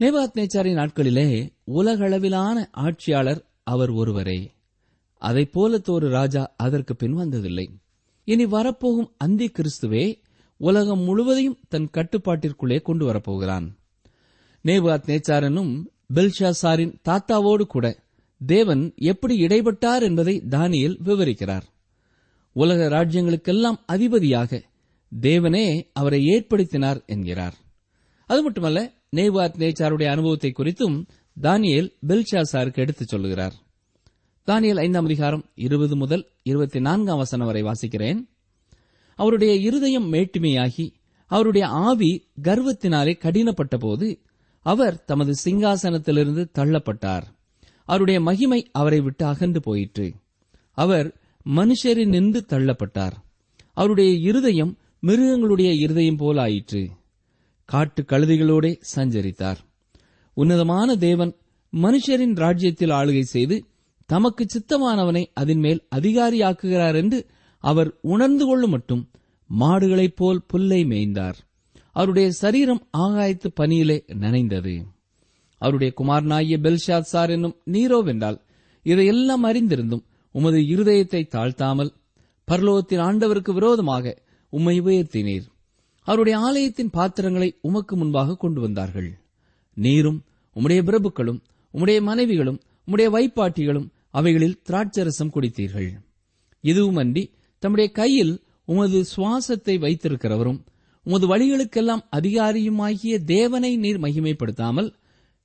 நேபாத் 0.00 0.34
நேச்சாரின் 0.34 0.78
நாட்களிலே 0.78 1.52
உலகளவிலான 1.66 2.68
ஆட்சியாளர் 2.72 3.44
அவர் 3.62 3.90
ஒருவரே. 3.90 4.54
அதைப் 5.14 5.60
போலத்தோரு 5.60 6.08
ராஜா 6.08 6.54
அதற்கு 6.56 6.96
பின் 6.96 7.16
வந்ததில்லை. 7.16 7.66
இனி 8.24 8.46
வரப்போகும் 8.46 9.12
அந்தி 9.16 9.50
கிறிஸ்துவே 9.50 10.20
உலகம் 10.56 11.00
முழுவதையும் 11.00 11.58
தன் 11.68 11.90
கட்டுப்பாட்டிற்குள்ளே 11.92 12.82
கொண்டு 12.82 13.12
வரப்போகிறான் 13.12 13.78
நேபாத் 14.64 15.06
நேச்சாரனும் 15.06 15.86
பெல்ஷாசாரின் 16.14 16.94
தாத்தாவோடு 17.08 17.62
கூட 17.62 18.06
தேவன் 18.46 18.92
எப்படி 18.96 19.40
இடைப்பட்டார் 19.40 20.02
என்பதை 20.02 20.42
தானியல் 20.48 20.96
விவரிக்கிறார். 21.04 21.62
உலக 22.52 22.88
ராஜ்யங்களுக்கெல்லாம் 22.88 23.76
அதிபதியாக 23.86 24.62
தேவனே 25.20 25.86
அவரை 25.92 26.24
ஏற்படுத்தினார் 26.24 27.06
என்கிறார். 27.06 27.54
அது 28.26 28.42
மட்டுமல்ல 28.42 28.92
நேவாத் 29.16 29.56
நேச்சாருடைய 29.58 30.06
அனுபவத்தை 30.10 30.52
குறித்தும் 30.58 31.06
தானியேல் 31.42 31.92
பெல்ஷாசாருக்கு 32.08 32.74
எடுத்துச் 32.74 33.08
சொல்லுகிறார். 33.08 33.52
தானியல் 34.46 34.80
ஐந்தாம் 34.80 35.04
அதிகாரம் 35.04 35.44
இருபது 35.54 35.96
முதல் 35.96 36.28
இருபத்தி 36.42 36.80
நான்காம் 36.80 37.16
வசனம் 37.16 37.46
வரை 37.46 37.62
வாசிக்கிறேன். 37.62 38.28
அவருடைய 39.14 39.54
இருதயம் 39.54 40.12
மேட்டுமையாகி 40.12 40.92
அவருடைய 41.26 41.66
ஆவி 41.66 42.26
கர்வத்தினாலே 42.42 43.18
கடினப்பட்ட 43.18 43.78
போது 43.78 44.20
அவர் 44.60 45.04
தமது 45.04 45.34
சிங்காசனத்திலிருந்து 45.44 46.50
தள்ளப்பட்டார். 46.58 47.36
அவருடைய 47.88 48.20
மகிமை 48.20 48.68
அவரை 48.72 49.00
விட்டு 49.00 49.26
அகன்று 49.26 49.60
போயிற்று. 49.60 50.12
அவர் 50.72 51.06
மனுஷரின் 51.46 52.08
நின்று 52.08 52.44
தள்ளப்பட்டார். 52.48 53.16
அவருடைய 53.72 54.10
இருதயம் 54.12 54.76
மிருகங்களுடைய 55.00 55.72
இருதயம் 55.72 56.16
போல் 56.16 56.36
ஆயிற்று. 56.36 56.88
காட்டு 57.64 58.04
கழுதைகளோடே 58.08 58.80
சஞ்சரித்தார். 58.94 59.56
உன்னதமான 60.34 60.96
தேவன் 60.96 61.32
மனுஷரின் 61.76 62.34
ராஜ்யத்தில் 62.34 62.90
ஆளுகை 62.90 63.20
செய்து 63.20 63.64
தமக்கு 64.06 64.46
சித்தமானவனை 64.46 65.24
அதன் 65.34 65.58
மேல் 65.58 65.86
அதிகாரியாக்குகிறார் 65.96 66.94
என்று 66.94 67.26
அவர் 67.58 67.98
உணர்ந்து 68.00 68.46
கொள்ளும் 68.46 68.70
மட்டும் 68.70 69.10
மாடுகளைப் 69.60 70.16
போல் 70.16 70.44
புல்லை 70.46 70.84
மேய்ந்தார். 70.84 71.34
அவருடைய 71.92 72.30
சரீரம் 72.30 72.86
ஆகாயத்து 72.98 73.46
பனியிலே 73.60 73.98
நனைந்தது. 74.20 74.84
அவருடைய 75.58 75.90
குமாரனாகிய 75.96 76.56
பெல்ஷாத் 76.58 77.10
சார் 77.12 77.30
என்னும் 77.30 77.56
நீரோவென்றால் 77.72 78.38
இதையெல்லாம் 78.86 79.44
அறிந்திருந்தும் 79.44 80.04
உமது 80.34 80.58
இருதயத்தை 80.74 81.22
தாழ்த்தாமல் 81.28 81.90
பரலோகத்தின் 82.48 83.02
ஆண்டவருக்கு 83.02 83.52
விரோதமாக 83.52 84.14
உம்மை 84.52 84.80
உயர்த்தினீர். 84.80 85.46
அவருடைய 86.06 86.36
ஆலயத்தின் 86.38 86.90
பாத்திரங்களை 86.90 87.48
உமக்கு 87.60 87.94
முன்பாக 87.96 88.36
கொண்டு 88.36 88.60
வந்தார்கள். 88.60 89.10
நீரும் 89.76 90.20
உம்முடைய 90.56 90.82
பிரபுக்களும் 90.82 91.40
உம்முடைய 91.74 91.98
மனைவிகளும் 92.02 92.60
உம்முடைய 92.86 93.08
வைப்பாட்டிகளும் 93.16 93.88
அவைகளில் 94.10 94.60
திராட்சரசம் 94.68 95.32
குடித்தீர்கள். 95.34 95.90
இதுவுமன்றி 96.64 97.24
தம்முடைய 97.62 97.88
கையில் 97.92 98.34
உமது 98.64 98.98
சுவாசத்தை 99.16 99.74
வைத்திருக்கிறவரும் 99.78 100.60
உமது 101.06 101.26
வழிகளுக்கெல்லாம் 101.26 102.02
அதிகாரியுமாகிய 102.16 103.14
தேவனை 103.24 103.76
நீர் 103.76 104.00
மகிமைப்படுத்தாமல் 104.00 104.88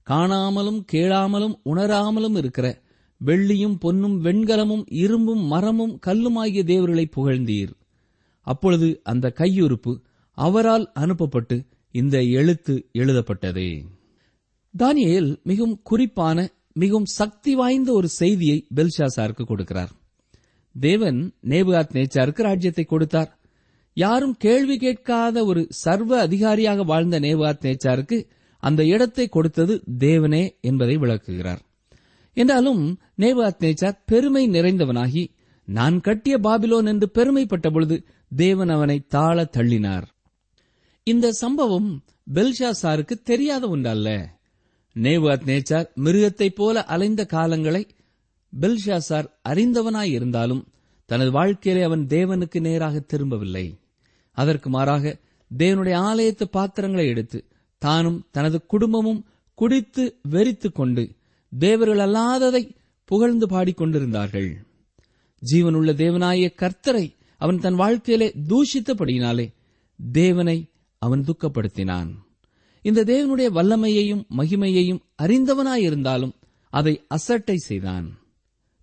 காணாமலும் 0.09 0.85
கேளாமலும் 0.91 1.59
உணராமலும் 1.63 2.35
இருக்கிற 2.35 2.81
வெள்ளியும் 3.25 3.75
பொன்னும் 3.79 4.23
வெண்கலமும் 4.23 4.83
இரும்பும் 4.87 5.43
மரமும் 5.45 5.99
கல்லுமாகிய 6.05 6.63
தேவர்களை 6.63 7.09
புகழ்ந்தீர். 7.15 7.71
அப்பொழுது 8.41 8.99
அந்த 9.03 9.33
கையுறுப்பு 9.35 9.97
அவரால் 10.31 10.91
அனுப்பப்பட்டு 10.93 11.65
இந்த 11.91 12.23
எழுத்து 12.23 12.89
எழுதப்பட்டது. 12.91 13.83
தானியல் 14.77 15.41
மிகவும் 15.43 15.79
குறிப்பான 15.83 16.51
மிகவும் 16.73 17.05
சக்தி 17.05 17.55
வாய்ந்த 17.55 17.91
ஒரு 17.91 18.07
செய்தியை 18.07 18.67
பெல்ஷாசாருக்கு 18.75 19.43
கொடுக்கிறார். 19.47 19.89
தேவன் 20.79 21.33
நேபுகாத் 21.41 21.93
நேச்சாருக்கு 21.93 22.41
ராஜ்யத்தை 22.41 22.83
கொடுத்தார். 22.83 23.39
யாரும் 23.93 24.35
கேள்வி 24.37 24.77
கேட்காத 24.77 25.45
ஒரு 25.45 25.67
சர்வ 25.69 26.19
அதிகாரியாக 26.19 26.83
வாழ்ந்த 26.83 27.19
நேபுகாத் 27.19 27.61
நேச்சாருக்கு 27.61 28.27
அந்த 28.63 28.81
இடத்தை 28.85 29.25
கொடுத்தது 29.27 29.73
தேவனே 29.99 30.43
என்பதை 30.61 30.95
விளக்குகிறார். 30.97 31.61
என்றாலும் 32.33 32.83
நேபுகாத் 33.17 33.59
நேச்சார் 33.59 33.97
பெருமை 34.05 34.49
நிறைந்தவனாகி 34.49 35.23
நான் 35.65 36.01
கட்டிய 36.01 36.37
பாபிலோன் 36.37 36.87
என்று 36.87 37.09
பெருமைப்பட்ட 37.09 37.69
பொழுது 37.69 38.05
தேவன் 38.35 38.69
அவனை 38.69 38.97
தாழ 39.07 39.49
தள்ளினார். 39.57 40.07
இந்த 41.03 41.31
சம்பவம் 41.31 41.89
பெல்ஷா 42.33 42.71
சாருக்கு 42.81 43.21
தெரியாத 43.23 43.67
ஒன்றல்ல. 43.67 44.09
நேவாத் 44.93 45.45
நேச்சார் 45.45 45.87
மிருகத்தைப் 46.03 46.55
போல 46.55 46.85
அலைந்த 46.89 47.25
காலங்களை 47.33 47.83
பெல்ஷாசார் 48.59 49.29
அறிந்தவனாய் 49.49 50.11
இருந்தாலும் 50.11 50.67
தனது 51.05 51.31
வாழ்க்கையிலே 51.31 51.83
அவன் 51.83 52.05
தேவனுக்கு 52.09 52.59
நேராக 52.59 52.99
திரும்பவில்லை. 52.99 53.65
அதற்கு 54.31 54.69
மாறாக 54.69 55.17
தேவனுடைய 55.57 55.95
ஆலயத்து 56.09 56.45
பாத்திரங்களை 56.51 57.07
எடுத்து 57.07 57.39
தானும் 57.83 58.19
தனது 58.31 58.57
குடும்பமும் 58.65 59.21
குடித்து 59.53 60.03
வெறித்துக் 60.31 60.75
கொண்டு 60.75 61.03
தேவர்கள் 61.51 62.01
அல்லாததை 62.07 62.63
புகழ்ந்து 63.09 63.45
பாடிக்கொண்டிருந்தார்கள். 63.45 64.49
ஜீவனுள்ள 65.41 65.91
தேவனாய 66.01 66.45
கர்த்தரை 66.61 67.05
அவன் 67.37 67.59
தன் 67.59 67.75
வாழ்க்கையிலே 67.75 68.27
தூஷித்தபடியினாலே 68.49 69.45
தேவனை 70.11 70.57
அவன் 71.01 71.23
துக்கப்படுத்தினான். 71.23 72.11
இந்த 72.81 73.03
தேவனுடைய 73.03 73.49
வல்லமையையும் 73.57 74.23
மகிமையையும் 74.37 75.03
அறிந்தவனாயிருந்தாலும் 75.21 76.33
அதை 76.73 76.93
அசட்டை 77.07 77.57
செய்தான். 77.57 78.07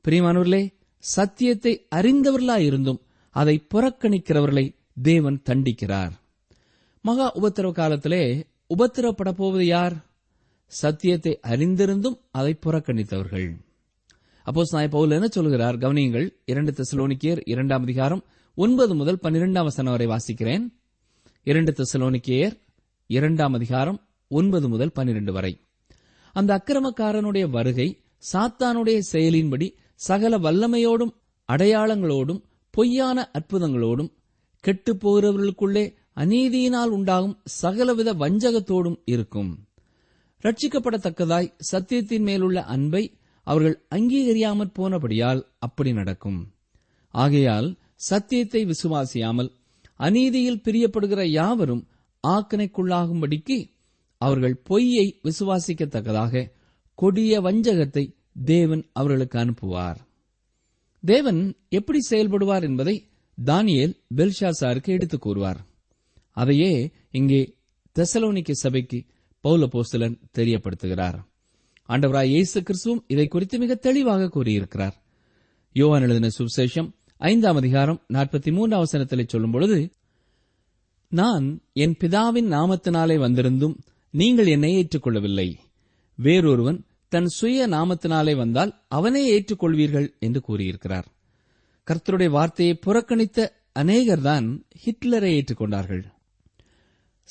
பிரியமானவர்களே 0.04 0.62
சத்தியத்தை 0.98 1.72
அறிந்தவர்களாயிருந்தும் 1.96 3.00
அதை 3.34 3.56
புறக்கணிக்கிறவர்களை 3.74 4.66
தேவன் 5.02 5.42
தண்டிக்கிறார். 5.48 6.14
மகா 7.04 7.26
உபத்திரவ 7.34 7.72
காலத்திலே 7.72 8.24
உபத்திரப்பட 8.78 9.33
போவது 9.33 9.66
யார்? 9.66 10.04
சத்தியத்தை 10.66 11.38
அறிந்திருந்தும் 11.42 12.20
அதை 12.30 12.59
புறக்கணித்தவர்கள். 12.66 13.56
அப்போ 14.44 14.64
சாய் 14.64 14.88
பவுல் 14.88 15.11
என்ன 15.11 15.26
சொல்கிறார்? 15.26 15.76
கவனியுங்கள் 15.76 16.30
இரண்டு 16.44 16.72
தெசலோனிக்கியர் 16.72 17.40
இரண்டாம் 17.44 17.83
அதிகாரம் 17.83 18.24
ஒன்பது 18.54 18.94
முதல் 18.94 19.18
பன்னிரெண்டாம் 19.22 19.62
வசனம் 19.62 19.96
வரை 19.96 20.06
வாசிக்கிறேன். 20.06 20.72
இரண்டு 21.42 21.74
தெசலோனிக்கேயர் 21.76 22.61
இரண்டாம் 23.06 23.52
அதிகாரம் 23.52 24.06
ஒன்பது 24.28 24.68
முதல் 24.68 24.92
பன்னிரண்டு 24.92 25.33
வரை. 25.33 25.61
அந்த 26.33 26.62
அக்கிரமக்காரனுடைய 26.64 27.50
வருகை 27.50 28.00
சாத்தானுடைய 28.33 29.00
செயலின்படி 29.12 29.74
சகல 29.94 30.38
வல்லமையோடும் 30.38 31.14
அடையாளங்களோடும் 31.52 32.42
பொய்யான 32.70 33.30
அற்புதங்களோடும் 33.38 34.12
கெட்டுப் 34.61 35.09
போகிறவர்களுக்குள்ளே 35.09 35.98
அநீதியினால் 36.16 36.88
உண்டாகும் 36.88 37.40
சகலவித 37.62 38.14
வஞ்சகத்தோடும் 38.14 39.00
இருக்கும். 39.04 39.68
ரட்சிக்கப்படத்தக்கதாய் 40.42 41.52
சத்தியத்தின் 41.72 42.22
மேலுள்ள 42.22 42.64
அன்பை 42.64 43.18
அவர்கள் 43.42 43.86
அங்கீகரியாமற் 43.94 44.72
போனபடியால் 44.78 45.42
அப்படி 45.58 45.92
நடக்கும். 45.92 46.52
ஆகையால் 47.08 47.76
சத்தியத்தை 47.94 48.66
விசுவாசியாமல் 48.66 49.52
அநீதியில் 49.96 50.60
பிரியப்படுகிற 50.64 51.24
யாவரும் 51.24 51.88
ஆக்கனைக்குள்ளாகும்படிக்கு 52.28 53.70
அவர்கள் 54.18 54.56
பொய்யை 54.56 55.20
விசுவாசிக்கத்தக்கதாக 55.24 56.50
கொடிய 56.94 57.40
வஞ்சகத்தை 57.40 58.14
தேவன் 58.44 58.88
அவர்களுக்கு 58.92 59.38
அனுப்புவார். 59.38 59.96
தேவன் 61.04 61.56
எப்படி 61.68 61.98
செயல்படுவார் 62.10 62.62
என்பதை 62.62 63.08
தானியேல் 63.44 63.96
பெல்ஷாசாருக்கு 64.16 64.86
எடுத்துக் 64.86 65.20
கூறுவார். 65.20 65.68
அதையே 66.42 66.72
இங்கே 67.18 67.40
தெசலோனிக்க 67.96 68.53
சபைக்கு 68.64 68.98
பௌல 69.44 69.66
போஸ்தலன் 69.74 70.16
தெரியப்படுத்துகிறார். 70.38 71.18
ஆண்டவராய் 71.88 72.33
இயேசு 72.35 72.59
கிறிஸ்துவும் 72.61 73.05
இதை 73.07 73.26
குறித்து 73.29 73.57
மிக 73.59 73.74
தெளிவாக 73.87 74.29
கூறியிருக்கிறார். 74.29 74.96
யோவான் 75.76 76.03
எழுதின 76.03 76.29
சுவிசேஷம் 76.38 76.88
ஐந்தாம் 77.20 77.57
அதிகாரம் 77.57 77.98
நாற்பத்தி 78.12 78.50
மூன்றாம் 78.53 78.85
வசனத்திலே 78.85 79.24
சொல்லும்பொழுது 79.33 79.79
நான் 81.12 81.46
என் 81.72 81.96
பிதாவின் 82.00 82.48
நாமத்தினாலே 82.57 83.16
வந்திருந்தும் 83.18 83.76
நீங்கள் 84.14 84.46
என்னை 84.46 84.70
ஏற்றுக்கொள்ளவில்லை. 84.74 85.48
வேறொருவன் 86.18 86.79
தன் 87.12 87.31
சுய 87.38 87.66
நாமத்தினாலே 87.68 88.35
வந்தால் 88.37 88.72
அவனே 88.88 89.22
ஏற்றுக்கொள்வீர்கள் 89.35 90.09
என்று 90.18 90.40
கூறியிருக்கிறார். 90.40 91.09
கர்த்தருடைய 91.87 92.31
வார்த்தையை 92.31 92.74
புறக்கணித்த 92.87 93.48
அநேகர்தான் 93.79 94.46
ஹிட்லரை 94.85 95.31
ஏற்றுக்கொண்டார்கள். 95.38 96.03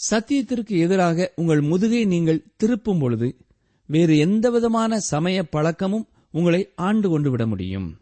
சத்தியத்திற்கு 0.09 0.73
எதிராக 0.79 1.33
உங்கள் 1.35 1.61
முதுகை 1.61 2.05
நீங்கள் 2.05 2.45
திருப்பும் 2.63 2.99
பொழுது 2.99 3.37
வேறு 3.85 4.17
எந்தவிதமான 4.17 4.99
சமய 4.99 5.43
பழக்கமும் 5.43 6.07
உங்களை 6.31 6.69
ஆண்டு 6.75 7.09
கொண்டு 7.09 7.29
விட 7.31 7.45
முடியும். 7.45 7.99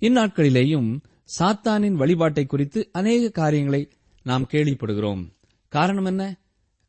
இந்நாட்களிலேயும் 0.00 1.00
சாத்தானின் 1.38 1.92
வழிபாட்டை 1.92 2.46
குறித்து 2.46 2.88
அநேக 2.92 3.30
காரியங்களை 3.30 3.88
நாம் 4.22 4.46
கேள்விப்படுகிறோம். 4.50 5.22
காரணம் 5.68 6.04
என்ன? 6.04 6.40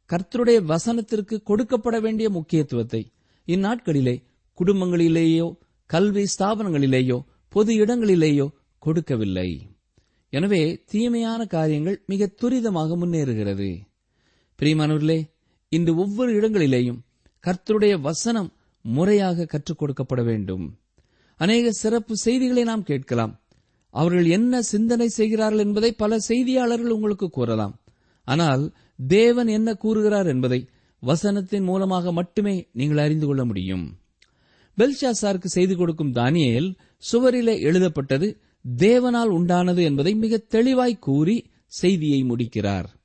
கர்த்தருடைய 0.09 0.59
வசனத்திற்கு 0.63 1.35
கொடுக்கப்பட 1.45 2.01
வேண்டிய 2.01 2.29
முக்கியத்துவத்தை 2.29 3.11
இந்நாட்களிலே 3.47 4.23
குடும்பங்களிலேயோ 4.57 5.57
கல்வி 5.85 6.25
ஸ்தாபனங்களிலேயோ 6.37 7.19
பொது 7.49 7.73
இடங்களிலேயோ 7.73 8.47
கொடுக்கவில்லை. 8.79 9.49
எனவே 10.29 10.83
தீமையான 10.85 11.45
காரியங்கள் 11.45 12.03
மிக 12.05 12.31
துரிதமாக 12.41 12.95
முன்னேறுகிறது. 12.95 13.69
பிரியமானவர்களே 14.59 15.29
இந்த 15.69 15.93
ஒவ்வொரு 15.93 16.41
இடங்களிலேயும் 16.41 16.97
கர்த்தருடைய 17.43 17.99
வசனம் 18.01 18.53
முறையாக 18.81 19.45
கற்றுக் 19.45 19.83
கொடுக்கப்பட 19.83 20.23
வேண்டும். 20.23 20.79
அநேக 21.35 21.71
சிறப்பு 21.71 22.17
செய்திகளை 22.17 22.63
நாம் 22.63 22.83
கேட்கலாம். 22.83 23.39
அவர்கள் 23.89 24.25
என்ன 24.25 24.61
சிந்தனை 24.61 25.07
செய்கிறார்கள் 25.07 25.59
என்பதை 25.59 25.91
பல 25.91 26.17
செய்தியாளர்கள் 26.27 26.89
உங்களுக்கு 26.89 27.29
கூறலாம். 27.29 27.81
ஆனால் 28.23 28.73
தேவன் 29.07 29.47
என்ன 29.47 29.73
கூறுகிறார் 29.73 30.27
என்பதை 30.27 30.67
வசனத்தின் 31.03 31.63
மூலமாக 31.63 32.11
மட்டுமே 32.11 32.67
நீங்கள் 32.73 32.97
அறிந்து 32.97 33.25
கொள்ள 33.25 33.45
முடியும். 33.45 33.97
பெல்ஷாசாருக்கு 34.77 35.45
செய்து 35.45 35.75
கொடுக்கும் 35.75 36.13
தானியல் 36.13 36.75
சுவரிலே 37.11 37.61
எழுதப்பட்டது 37.61 38.39
தேவனால் 38.77 39.31
உண்டானது 39.39 39.83
என்பதை 39.83 40.15
மிக 40.15 40.37
தெளிவாய் 40.37 40.99
கூறி 40.99 41.49
செய்தியை 41.65 42.23
முடிக்கிறார். 42.23 42.98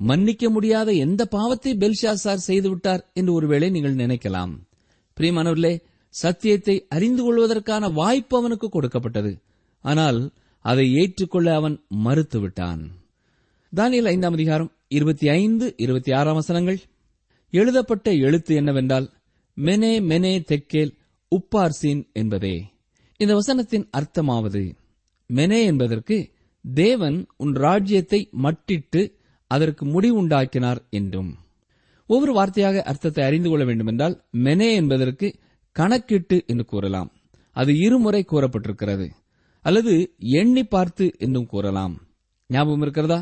மன்னிக்க 0.00 0.50
முடியாத 0.50 0.92
எந்த 0.92 1.24
பாவத்தை 1.24 1.76
பெல்ஷாசார் 1.76 2.46
செய்துவிட்டார் 2.46 3.02
என்று 3.14 3.32
ஒருவேளை 3.32 3.70
நீங்கள் 3.70 3.96
நினைக்கலாம். 3.96 4.52
பிரியமானவர்களே 5.16 5.82
சத்தியத்தை 6.10 6.86
அறிந்து 6.88 7.22
கொள்வதற்கான 7.22 7.88
வாய்ப்பு 7.88 8.38
அவனுக்கு 8.38 8.68
கொடுக்கப்பட்டது. 8.68 9.42
ஆனால் 9.80 10.32
அதை 10.60 10.94
ஏற்றுக்கொள்ள 10.94 11.54
அவன் 11.54 11.84
மறுத்துவிட்டான் 12.04 12.82
தானியல் 13.76 14.04
ஐந்தாம் 14.04 14.32
அதிகாரம் 14.32 14.72
இருபத்தி 14.88 15.28
ஐந்து 15.28 15.74
இருபத்தி 15.76 16.12
ஆறாம் 16.12 16.34
வசனங்கள். 16.34 16.78
எழுதப்பட்ட 17.50 18.12
எழுத்து 18.12 18.54
என்னவென்றால் 18.54 19.12
மெனே 19.56 19.92
மெனே 20.00 20.32
தெக்கேல் 20.50 20.92
உப்பார்சீன் 21.32 22.12
என்பதே. 22.12 22.56
இந்த 23.16 23.32
வசனத்தின் 23.34 23.86
அர்த்தமாவது 23.96 24.76
மெனே 25.30 25.64
என்பதற்கு 25.64 26.16
தேவன் 26.64 27.26
உன் 27.36 27.54
ராஜ்யத்தை 27.54 28.30
மட்டிட்டு 28.42 29.00
அதற்கு 29.48 29.84
முடிவுண்டாக்கினார் 29.86 30.80
என்றும். 30.90 31.30
ஒவ்வொரு 32.06 32.32
வார்த்தையாக 32.34 32.82
அர்த்தத்தை 32.82 33.24
அறிந்து 33.24 33.48
கொள்ள 33.48 33.64
வேண்டுமென்றால் 33.64 34.14
மெனே 34.36 34.68
என்பதற்கு 34.74 35.28
கணக்கிட்டு 35.76 36.44
என்று 36.46 36.64
கூறலாம். 36.64 37.10
அது 37.56 37.72
இருமுறை 37.78 38.24
கூறப்பட்டிருக்கிறது. 38.32 39.06
அல்லது 39.64 39.94
எண்ணி 40.18 40.64
பார்த்து 40.64 41.06
என்றும் 41.18 41.46
கூறலாம். 41.46 41.94
ஞாபகம் 42.46 42.82
இருக்கிறதா? 42.82 43.18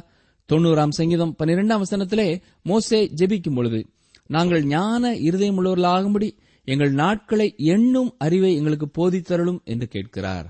தொண்ணூறாம் 0.53 0.97
சங்கீதம் 0.99 1.35
பன்னிரெண்டாம் 1.39 1.83
வசனத்திலே 1.83 2.41
மோசே 2.62 3.01
ஜெபிக்கும் 3.17 3.55
பொழுது 3.55 3.81
நாங்கள் 4.27 4.65
ஞான 4.65 5.11
இருதயமுள்ளவர்களாகும்படி 5.11 6.29
எங்கள் 6.65 6.93
நாட்களை 6.93 7.55
எண்ணும் 7.57 8.15
அறிவை 8.19 8.55
எங்களுக்கு 8.55 8.87
போதித்தருளும் 8.99 9.62
என்று 9.65 9.87
கேட்கிறார். 9.89 10.47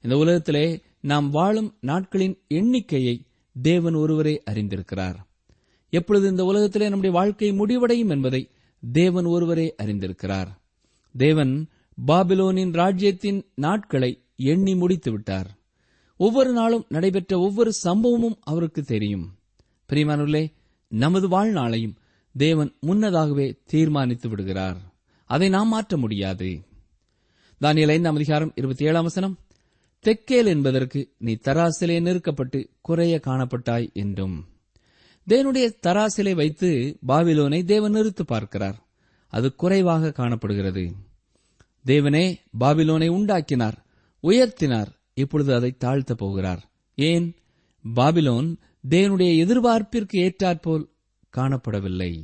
இந்த 0.00 0.16
உலகத்திலே 0.16 0.82
நாம் 1.00 1.30
வாழும் 1.30 1.70
நாட்களின் 1.80 2.36
எண்ணிக்கையை 2.48 3.16
தேவன் 3.62 3.94
ஒருவரே 3.94 4.42
அறிந்திருக்கிறார். 4.50 5.14
எப்பொழுது 5.90 6.28
இந்த 6.28 6.44
உலகத்திலே 6.44 6.88
நம்முடைய 6.88 7.16
வாழ்க்கை 7.16 7.52
முடிவடையும் 7.52 8.08
என்பதை 8.08 8.50
தேவன் 8.92 9.24
ஒருவரே 9.24 9.74
அறிந்திருக்கிறார். 9.82 10.48
தேவன் 11.16 11.68
பாபிலோனின் 12.06 12.72
ராஜ்யத்தின் 12.72 13.44
நாட்களை 13.54 14.22
எண்ணி 14.36 14.74
முடித்து 14.74 15.10
விட்டார் 15.10 15.50
ஒவ்வொரு 16.16 16.52
நாளும் 16.52 16.84
நடைபெற்ற 16.88 17.38
ஒவ்வொரு 17.38 17.72
சம்பவமும் 17.84 18.38
அவருக்கு 18.42 18.82
தெரியும். 18.82 19.34
பிரிமானுள்ளே 19.88 20.52
நமது 20.88 21.28
வாழ்நாளையும் 21.28 21.94
தேவன் 22.36 22.74
முன்னதாகவே 22.80 23.60
தீர்மானித்து 23.66 24.28
விடுகிறார். 24.28 24.76
அதை 25.24 25.48
நாம் 25.48 25.68
மாற்ற 25.68 25.96
முடியாது. 25.96 26.62
தானியல் 27.60 27.88
ஐந்தாம் 27.88 28.14
அதிகாரம் 28.14 28.52
இருபத்தி 28.54 28.84
ஏழாம் 28.84 29.02
வசனம் 29.02 29.38
தெக்கேல் 30.04 30.46
என்பதற்கு 30.46 31.12
நீ 31.18 31.34
தராசிலே 31.34 32.00
நெருக்கப்பட்டு 32.00 32.68
குறைய 32.80 33.20
காணப்பட்டாய் 33.26 33.92
என்றும். 33.92 34.48
தேவனுடைய 35.28 35.74
தராசிலை 35.86 36.34
வைத்து 36.34 36.98
பாபிலோனை 37.08 37.64
தேவன் 37.64 37.94
நிறுத்து 37.94 38.22
பார்க்கிறார். 38.26 38.86
அது 39.28 39.54
குறைவாக 39.54 40.12
காணப்படுகிறது. 40.12 40.92
தேவனே 41.86 42.36
பாபிலோனை 42.60 43.08
உண்டாக்கினார் 43.08 43.84
உயர்த்தினார் 44.22 44.86
இப்பொழுது 45.14 45.54
அதை 45.54 45.76
தாழ்த்தப் 45.78 46.18
போகிறார். 46.18 46.70
ஏன்? 46.94 47.34
பாபிலோன் 47.94 48.56
தேவனுடைய 48.90 49.36
எதிர்பார்ப்பிற்கு 49.36 50.16
ஏற்றாற்போல் 50.16 50.88
காணப்படவில்லை. 51.36 52.22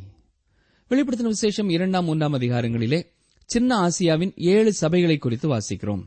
வெளிப்படுத்தின 0.89 1.23
விசேஷம் 1.23 1.69
இரண்டாம் 1.69 2.05
மூன்றாம் 2.05 2.35
அதிகாரங்களிலே 2.35 3.07
சின்ன 3.45 3.89
ஆசியாவின் 3.89 4.33
ஏழு 4.37 4.73
சபைகளை 4.81 5.19
குறித்து 5.19 5.59
வாசிக்கிறோம். 5.59 6.07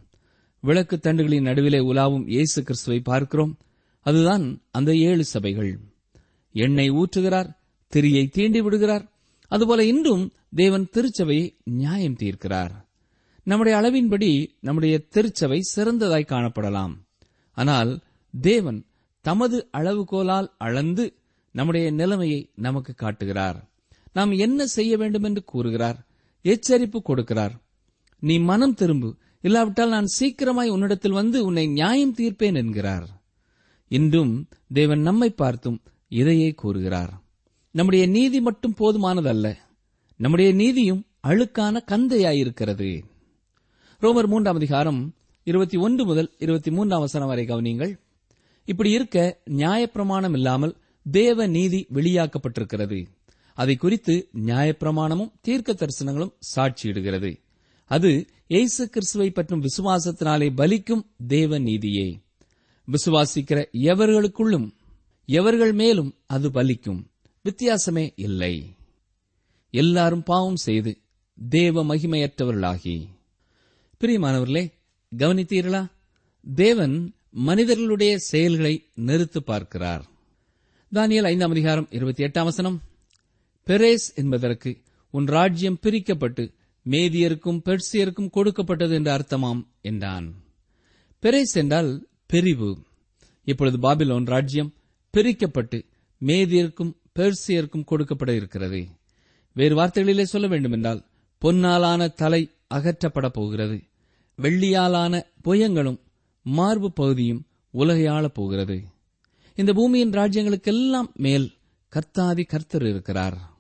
விளக்கு 0.64 0.96
தண்டுகளின் 0.98 1.42
நடுவிலே 1.42 1.80
உலாவும் 1.80 2.28
இயேசு 2.28 2.64
கிறிஸ்துவை 2.64 3.00
பார்க்கிறோம். 3.00 3.58
அதுதான் 4.06 4.46
அந்த 4.72 4.96
ஏழு 4.96 5.24
சபைகள். 5.24 5.80
எண்ணெய் 6.56 6.92
ஊற்றுகிறார் 6.92 7.50
திரியை 7.94 8.24
தீண்டி 8.36 8.60
விடுகிறார். 8.60 9.06
அதுபோல 9.48 9.84
இன்றும் 9.84 10.24
தேவன் 10.56 10.86
திருச்சபையை 10.92 11.46
நியாயம் 11.64 12.20
தீர்க்கிறார். 12.20 12.74
நம்முடைய 13.44 13.76
அளவின்படி 13.80 14.48
நம்முடைய 14.60 14.96
திருச்சபை 15.00 15.60
சிறந்ததாய் 15.76 16.32
காணப்படலாம். 16.32 16.94
ஆனால் 17.58 17.92
தேவன் 18.42 18.80
தமது 19.22 19.58
அளவுகோலால் 19.74 20.50
அளந்து 20.58 21.06
நம்முடைய 21.52 21.92
நிலைமையை 21.92 22.40
நமக்கு 22.56 22.94
காட்டுகிறார். 22.94 23.60
நாம் 24.14 24.32
என்ன 24.46 24.66
செய்ய 24.66 24.98
வேண்டும் 24.98 25.24
என்று 25.24 25.44
கூறுகிறார் 25.44 26.00
எச்சரிப்பு 26.46 27.00
கொடுக்கிறார். 27.10 27.54
நீ 28.20 28.36
மனம் 28.40 28.74
திரும்பு 28.74 29.10
இல்லாவிட்டால் 29.44 29.90
நான் 29.90 30.06
சீக்கிரமாய் 30.20 30.70
உன்னிடத்தில் 30.70 31.12
வந்து 31.12 31.46
உன்னை 31.46 31.68
நியாயம் 31.68 32.16
தீர்ப்பேன் 32.16 32.56
என்கிறார். 32.56 33.24
இன்றும் 33.88 34.48
தேவன் 34.74 35.00
நம்மை 35.00 35.30
பார்த்தும் 35.30 35.82
இதையே 36.08 36.52
கூறுகிறார். 36.52 37.22
நம்முடைய 37.72 38.08
நீதி 38.08 38.42
மட்டும் 38.42 38.76
போதுமானதல்ல. 38.80 39.56
நம்முடைய 40.16 40.54
நீதியும் 40.54 41.06
அழுக்கான 41.28 41.84
கந்தையாயிருக்கிறது. 41.92 43.04
ரோமர் 44.02 44.28
மூன்றாம் 44.28 44.56
அதிகாரம் 44.56 45.14
இருபத்தி 45.44 45.78
ஒன்று 45.78 46.06
முதல் 46.06 46.34
இருபத்தி 46.38 46.72
மூன்றாம் 46.72 47.00
வசனம் 47.00 47.28
வரை 47.28 47.46
கவனியுங்கள். 47.46 48.00
இப்படி 48.66 48.92
இருக்க 48.92 49.42
நியாயப்பிரமாணம் 49.46 50.34
இல்லாமல் 50.34 50.78
தேவ 51.12 51.48
நீதி 51.48 51.88
வெளியாக்கப்பட்டிருக்கிறது. 51.94 53.06
அதை 53.54 53.76
குறித்து 53.76 54.30
நியாயப்பிரமாணமும் 54.46 55.32
தீர்க்க 55.42 55.74
தரிசனங்களும் 55.74 56.34
சாட்சியிடுகிறது. 56.56 57.43
அது 57.94 58.26
இயேசு 58.48 58.90
கிறிஸ்துவை 58.90 59.32
பற்றும் 59.32 59.62
விசுவாசத்தினாலே 59.62 60.48
பலிக்கும் 60.58 61.06
தேவ 61.28 61.58
நீதியே 61.58 62.20
விசுவாசிக்கிற 62.92 63.60
எவர்களுக்குள்ளும் 63.72 64.74
எவர்கள் 65.26 65.74
மேலும் 65.74 66.16
அது 66.26 66.50
பலிக்கும்? 66.50 67.04
வித்தியாசமே 67.44 68.14
இல்லை. 68.16 68.76
எல்லாரும் 69.72 70.24
பாவம் 70.24 70.56
செய்து 70.56 70.98
தேவ 71.50 71.84
மகிமையற்றவர்களாகி. 71.84 73.08
பிரியமானவர்களே 74.00 74.74
கவனித்தீர்களா? 75.18 75.88
தேவன் 76.56 77.14
மனிதர்களுடைய 77.32 78.18
செயல்களை 78.18 78.86
நிறுத்து 79.06 79.38
பார்க்கிறார். 79.38 80.06
தானியல் 80.92 81.26
ஐந்தாம் 81.26 81.52
அதிகாரம் 81.52 81.88
இருபத்தி 81.92 82.24
எட்டாம் 82.24 82.44
வசனம் 82.44 82.82
பெரேஸ் 83.68 84.16
என்பதற்கு 84.16 84.82
உன் 85.10 85.26
ராஜ்யம் 85.26 85.80
பிரிக்கப்பட்டு 85.82 86.54
மேதியருக்கும் 86.90 87.62
பெர்சியருக்கும் 87.66 88.30
கொடுக்கப்பட்டது 88.30 88.94
என்று 88.94 89.12
அர்த்தமாம் 89.12 89.68
என்றான். 89.82 90.34
பெரேஸ் 91.22 91.54
என்றால் 91.54 92.08
பிரிவு. 92.26 92.84
இப்பொழுது 93.44 93.78
பாபிலோன் 93.78 94.26
ராஜ்யம் 94.26 94.74
பிரிக்கப்பட்டு 95.18 95.86
மேதியருக்கும் 96.26 96.94
பெர்சியருக்கும் 97.20 97.86
கொடுக்கப்பட 97.92 98.36
இருக்கிறது. 98.36 98.88
வேறு 99.54 99.76
வார்த்தைகளிலே 99.76 100.22
சொல்ல 100.22 100.48
வேண்டுமென்றால் 100.48 101.06
பொன்னாலான 101.38 102.08
தலை 102.08 102.52
அகற்றப்பட 102.74 103.28
போகிறது. 103.28 103.84
வெள்ளியாலான 104.42 105.24
புயங்களும் 105.44 106.00
மார்பு 106.42 106.94
பகுதியும் 106.94 107.46
உலகையாளப் 107.74 108.34
போகிறது. 108.34 108.84
இந்த 109.56 109.74
பூமியின் 109.74 110.10
ராஜ்யங்களுக்கெல்லாம் 110.10 111.14
மேல் 111.14 111.54
கர்த்தாதி 111.92 112.46
கர்த்தர் 112.46 112.86
இருக்கிறார். 112.88 113.52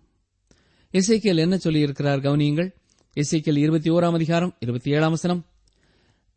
இசைக்கியல் 0.91 1.37
என்ன 1.37 1.55
சொல்லியிருக்கிறார் 1.55 2.21
கவனியுங்கள்? 2.21 2.73
இசைக்கில் 3.15 3.57
இருபத்தி 3.57 3.89
ஓராம் 3.89 4.13
அதிகாரம் 4.13 4.55
இருபத்தி 4.59 4.91
ஏழாம் 4.91 5.09
வசனம். 5.09 5.45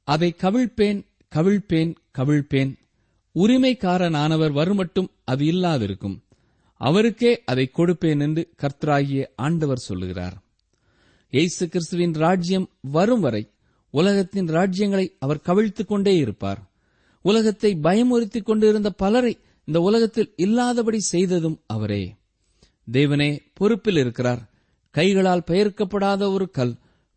அதை 0.05 0.35
கவிழ்ப்பேன் 0.43 1.07
கவிழ்ப்பேன் 1.35 1.95
கவிழ்ப்பேன். 2.19 2.79
உரிமைக்காரனானவர் 3.35 4.53
வருமட்டும் 4.53 5.09
அது 5.25 5.45
இல்லாதிருக்கும். 5.45 6.19
அவருக்கே 6.75 7.43
அதை 7.45 7.71
கொடுப்பேன் 7.77 8.21
என்று 8.21 8.51
கர்த்தராகிய 8.62 9.27
ஆண்டவர் 9.37 9.79
சொல்லுகிறார். 9.79 10.43
இயேசு 11.31 11.69
கிறிஸ்துவின் 11.69 12.12
ராஜ்யம் 12.12 12.69
வரும் 12.81 13.21
வரை 13.21 13.51
உலகத்தின் 13.91 14.47
ராஜ்யங்களை 14.47 15.12
அவர் 15.19 15.41
கவிழ்த்துக் 15.41 15.89
கொண்டே 15.89 16.17
இருப்பார். 16.17 16.71
உலகத்தை 17.23 17.79
பயமுறுத்திக் 17.83 18.43
கொண்டிருந்த 18.43 18.91
பலரை 18.91 19.39
இந்த 19.65 19.81
உலகத்தில் 19.81 20.33
இல்லாதபடி 20.37 21.01
செய்ததும் 21.01 21.61
அவரே. 21.67 22.15
தேவனே 22.93 23.39
பொறுப்பில் 23.55 23.97
இருக்கிறார். 23.97 24.55
கைகளால் 24.96 25.42
பெயர்க்கப்படாத 25.46 26.32
ஒரு 26.32 26.50
கல் 26.50 26.76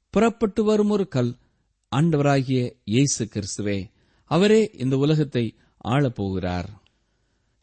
புறப்பட்டு 0.10 0.64
வரும் 0.64 0.90
ஒரு 0.90 1.08
கல். 1.08 1.36
ஆண்டவராகிய 1.96 2.74
இயேசு 2.84 3.30
கிறிஸ்துவே 3.34 3.78
அவரே 4.26 4.72
இந்த 4.78 4.98
உலகத்தை 4.98 5.56
ஆளப்போகிறார். 5.84 6.68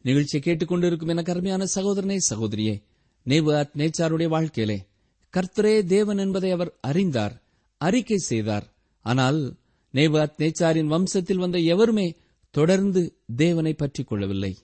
நிகழ்ச்சியை 0.01 0.43
கேட்டுக்கொண்டிருக்கும் 0.45 1.07
என 1.07 1.21
கருமையான 1.21 1.65
சகோதரனே 1.75 2.17
சகோதரியே 2.29 2.81
நேபாத் 3.25 3.75
நேச்சாருடைய 3.77 4.27
வாழ்க்கையிலே 4.27 4.85
கர்த்தரே 5.33 5.83
தேவன் 5.83 6.17
என்பதை 6.17 6.51
அவர் 6.51 6.73
அறிந்தார் 6.81 7.41
அறிக்கை 7.77 8.17
செய்தார். 8.17 8.73
ஆனால் 9.01 9.55
நேபாத் 9.93 10.37
நேச்சாரின் 10.37 10.91
வம்சத்தில் 10.93 11.43
வந்த 11.45 11.57
எவருமே 11.57 12.15
தொடர்ந்து 12.49 13.17
தேவனை 13.35 13.73
பற்றிக் 13.73 14.07
கொள்ளவில்லை. 14.07 14.57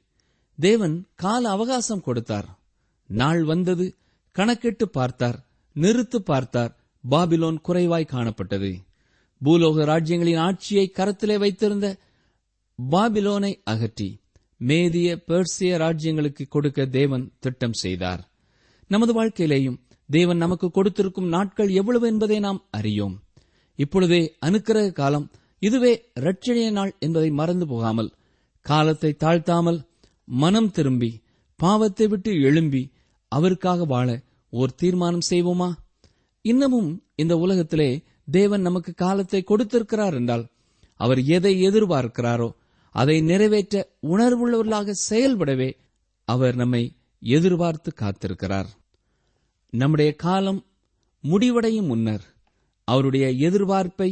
தேவன் 0.59 1.05
கால 1.15 1.49
அவகாசம் 1.49 2.01
கொடுத்தார். 2.01 2.59
நாள் 3.07 3.43
வந்தது 3.43 3.95
கணக்கிட்டு 4.36 4.86
பார்த்தார் 4.89 5.38
நிறுத்து 5.76 6.19
பார்த்தார் 6.22 6.72
பாபிலோன் 7.04 7.58
குறைவாய் 7.62 8.12
காணப்பட்டது. 8.12 8.72
பூலோக 9.41 9.86
ராஜ்யங்களின் 9.86 10.41
ஆட்சியை 10.48 10.86
கரத்திலே 10.98 11.36
வைத்திருந்த 11.38 11.88
பாபிலோனை 12.80 13.54
அகற்றி 13.63 14.10
மேதிய 14.62 15.10
பெர்சிய 15.28 15.72
ராஜ்யங்களுக்கு 15.78 16.43
கொடுக்க 16.48 16.86
தேவன் 16.98 17.26
திட்டம் 17.39 17.78
செய்தார். 17.84 18.22
நமது 18.89 19.13
வாழ்க்கையிலேயும் 19.13 19.80
தேவன் 20.10 20.38
நமக்கு 20.38 20.67
கொடுத்திருக்கும் 20.72 21.28
நாட்கள் 21.28 21.69
எவ்வளவு 21.69 22.06
என்பதை 22.08 22.38
நாம் 22.39 22.62
அறியோம். 22.72 23.15
இப்பொழுதே 23.80 24.22
அனுக்கிரக 24.39 24.88
காலம் 24.91 25.28
இதுவே 25.62 25.93
ரட்சணிய 26.19 26.69
நாள் 26.72 26.91
என்பதை 27.00 27.30
மறந்து 27.32 27.65
போகாமல் 27.67 28.10
காலத்தை 28.65 29.12
தாழ்த்தாமல் 29.24 29.80
மனம் 30.28 30.72
திரும்பி 30.72 31.12
பாவத்தை 31.60 32.06
விட்டு 32.08 32.32
எழும்பி 32.41 32.84
அவருக்காக 33.36 33.86
வாழ 33.86 34.08
ஓர் 34.54 34.76
தீர்மானம் 34.76 35.28
செய்வோமா? 35.30 35.69
இன்னமும் 36.46 36.89
இந்த 37.15 37.34
உலகத்திலே 37.38 37.89
தேவன் 38.32 38.65
நமக்கு 38.67 38.91
காலத்தை 38.93 39.39
கொடுத்திருக்கிறார் 39.43 40.13
என்றால் 40.13 40.46
அவர் 41.00 41.22
எதை 41.38 41.54
எதிர்பார்க்கிறாரோ 41.67 42.50
அதை 42.96 43.15
நிறைவேற்ற 43.22 43.76
உணர்வுள்ளவர்களாக 44.08 44.96
செயல்படவே 45.10 45.69
அவர் 46.28 46.56
நம்மை 46.56 46.84
எதிர்பார்த்து 47.19 47.89
காத்திருக்கிறார். 48.02 48.69
நம்முடைய 49.74 50.10
காலம் 50.26 50.62
முடிவடையும் 51.24 51.86
முன்னர் 51.86 52.26
அவருடைய 52.88 53.26
எதிர்பார்ப்பை 53.48 54.10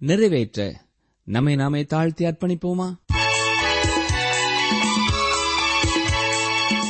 நிறைவேற்ற 0.00 0.60
நம்மை 1.26 1.54
நாமே 1.54 1.80
தாழ்த்தி 1.84 2.24
அர்ப்பணிப்போமா? 2.24 2.88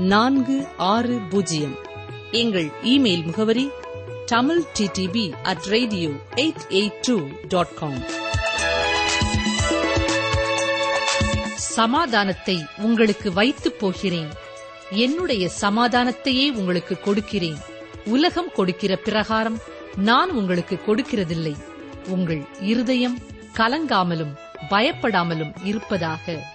நான்கு 0.00 0.66
ஆறு 0.76 1.18
பூஜ்ஜியம். 1.18 1.78
எங்கள் 2.30 2.70
இமெயில் 2.84 3.24
முகவரி 3.24 3.70
Tamil 4.26 4.62
DTP 4.78 5.32
at 5.42 5.62
radio 5.62 6.08
eight 6.36 6.64
eight 6.68 6.98
two 7.02 7.26
dot 7.48 7.74
com 7.74 8.02
சமாதானத்தை 11.54 12.64
உங்களுக்கு 12.76 13.32
வைத்துப் 13.32 13.78
போகிறேன். 13.78 14.28
என்னுடைய 14.90 15.50
சமாதானத்தையே 15.60 16.52
உங்களுக்கு 16.52 17.00
கொடுக்கிறேன். 17.00 17.56
உலகம் 18.04 18.52
கொடுக்கிற 18.52 18.96
பிரகாரம் 18.96 19.58
நான் 19.96 20.30
உங்களுக்கு 20.30 20.80
கொடுக்கிறதில்லை. 20.86 21.56
உங்கள் 22.06 22.46
இருதயம் 22.60 23.18
கலங்காமலும் 23.56 24.36
பயப்படாமலும் 24.70 25.54
இருப்பதாக 25.64 26.46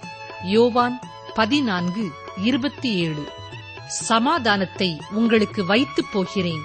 யோவான் 0.44 1.00
பதினான்கு 1.34 2.10
இருபத்தி 2.36 2.94
ஏழு 2.94 3.32
சமாதானத்தை 3.86 5.00
உங்களுக்கு 5.10 5.66
வைத்துப் 5.66 6.12
போகிறேன். 6.12 6.62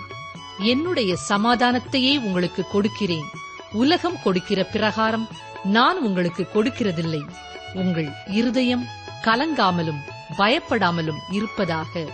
என்னுடைய 0.60 1.18
சமாதானத்தையே 1.30 2.20
உங்களுக்கு 2.20 2.68
கொடுக்கிறேன். 2.68 3.26
உலகம் 3.72 4.22
கொடுக்கிற 4.24 4.64
பிரகாரம் 4.64 5.28
நான் 5.64 6.02
உங்களுக்கு 6.02 6.48
கொடுக்கிறதில்லை. 6.54 7.30
உங்கள் 7.74 8.10
இருதயம் 8.28 8.86
கலங்காமலும் 9.24 10.00
பயப்படாமலும் 10.38 11.18
இருப்பதாக 11.32 12.06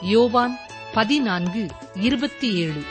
யோவான் 0.00 0.58
பதினான்கு 0.94 1.66
இருபத்தி 1.94 2.54
ஏழு 2.54 2.84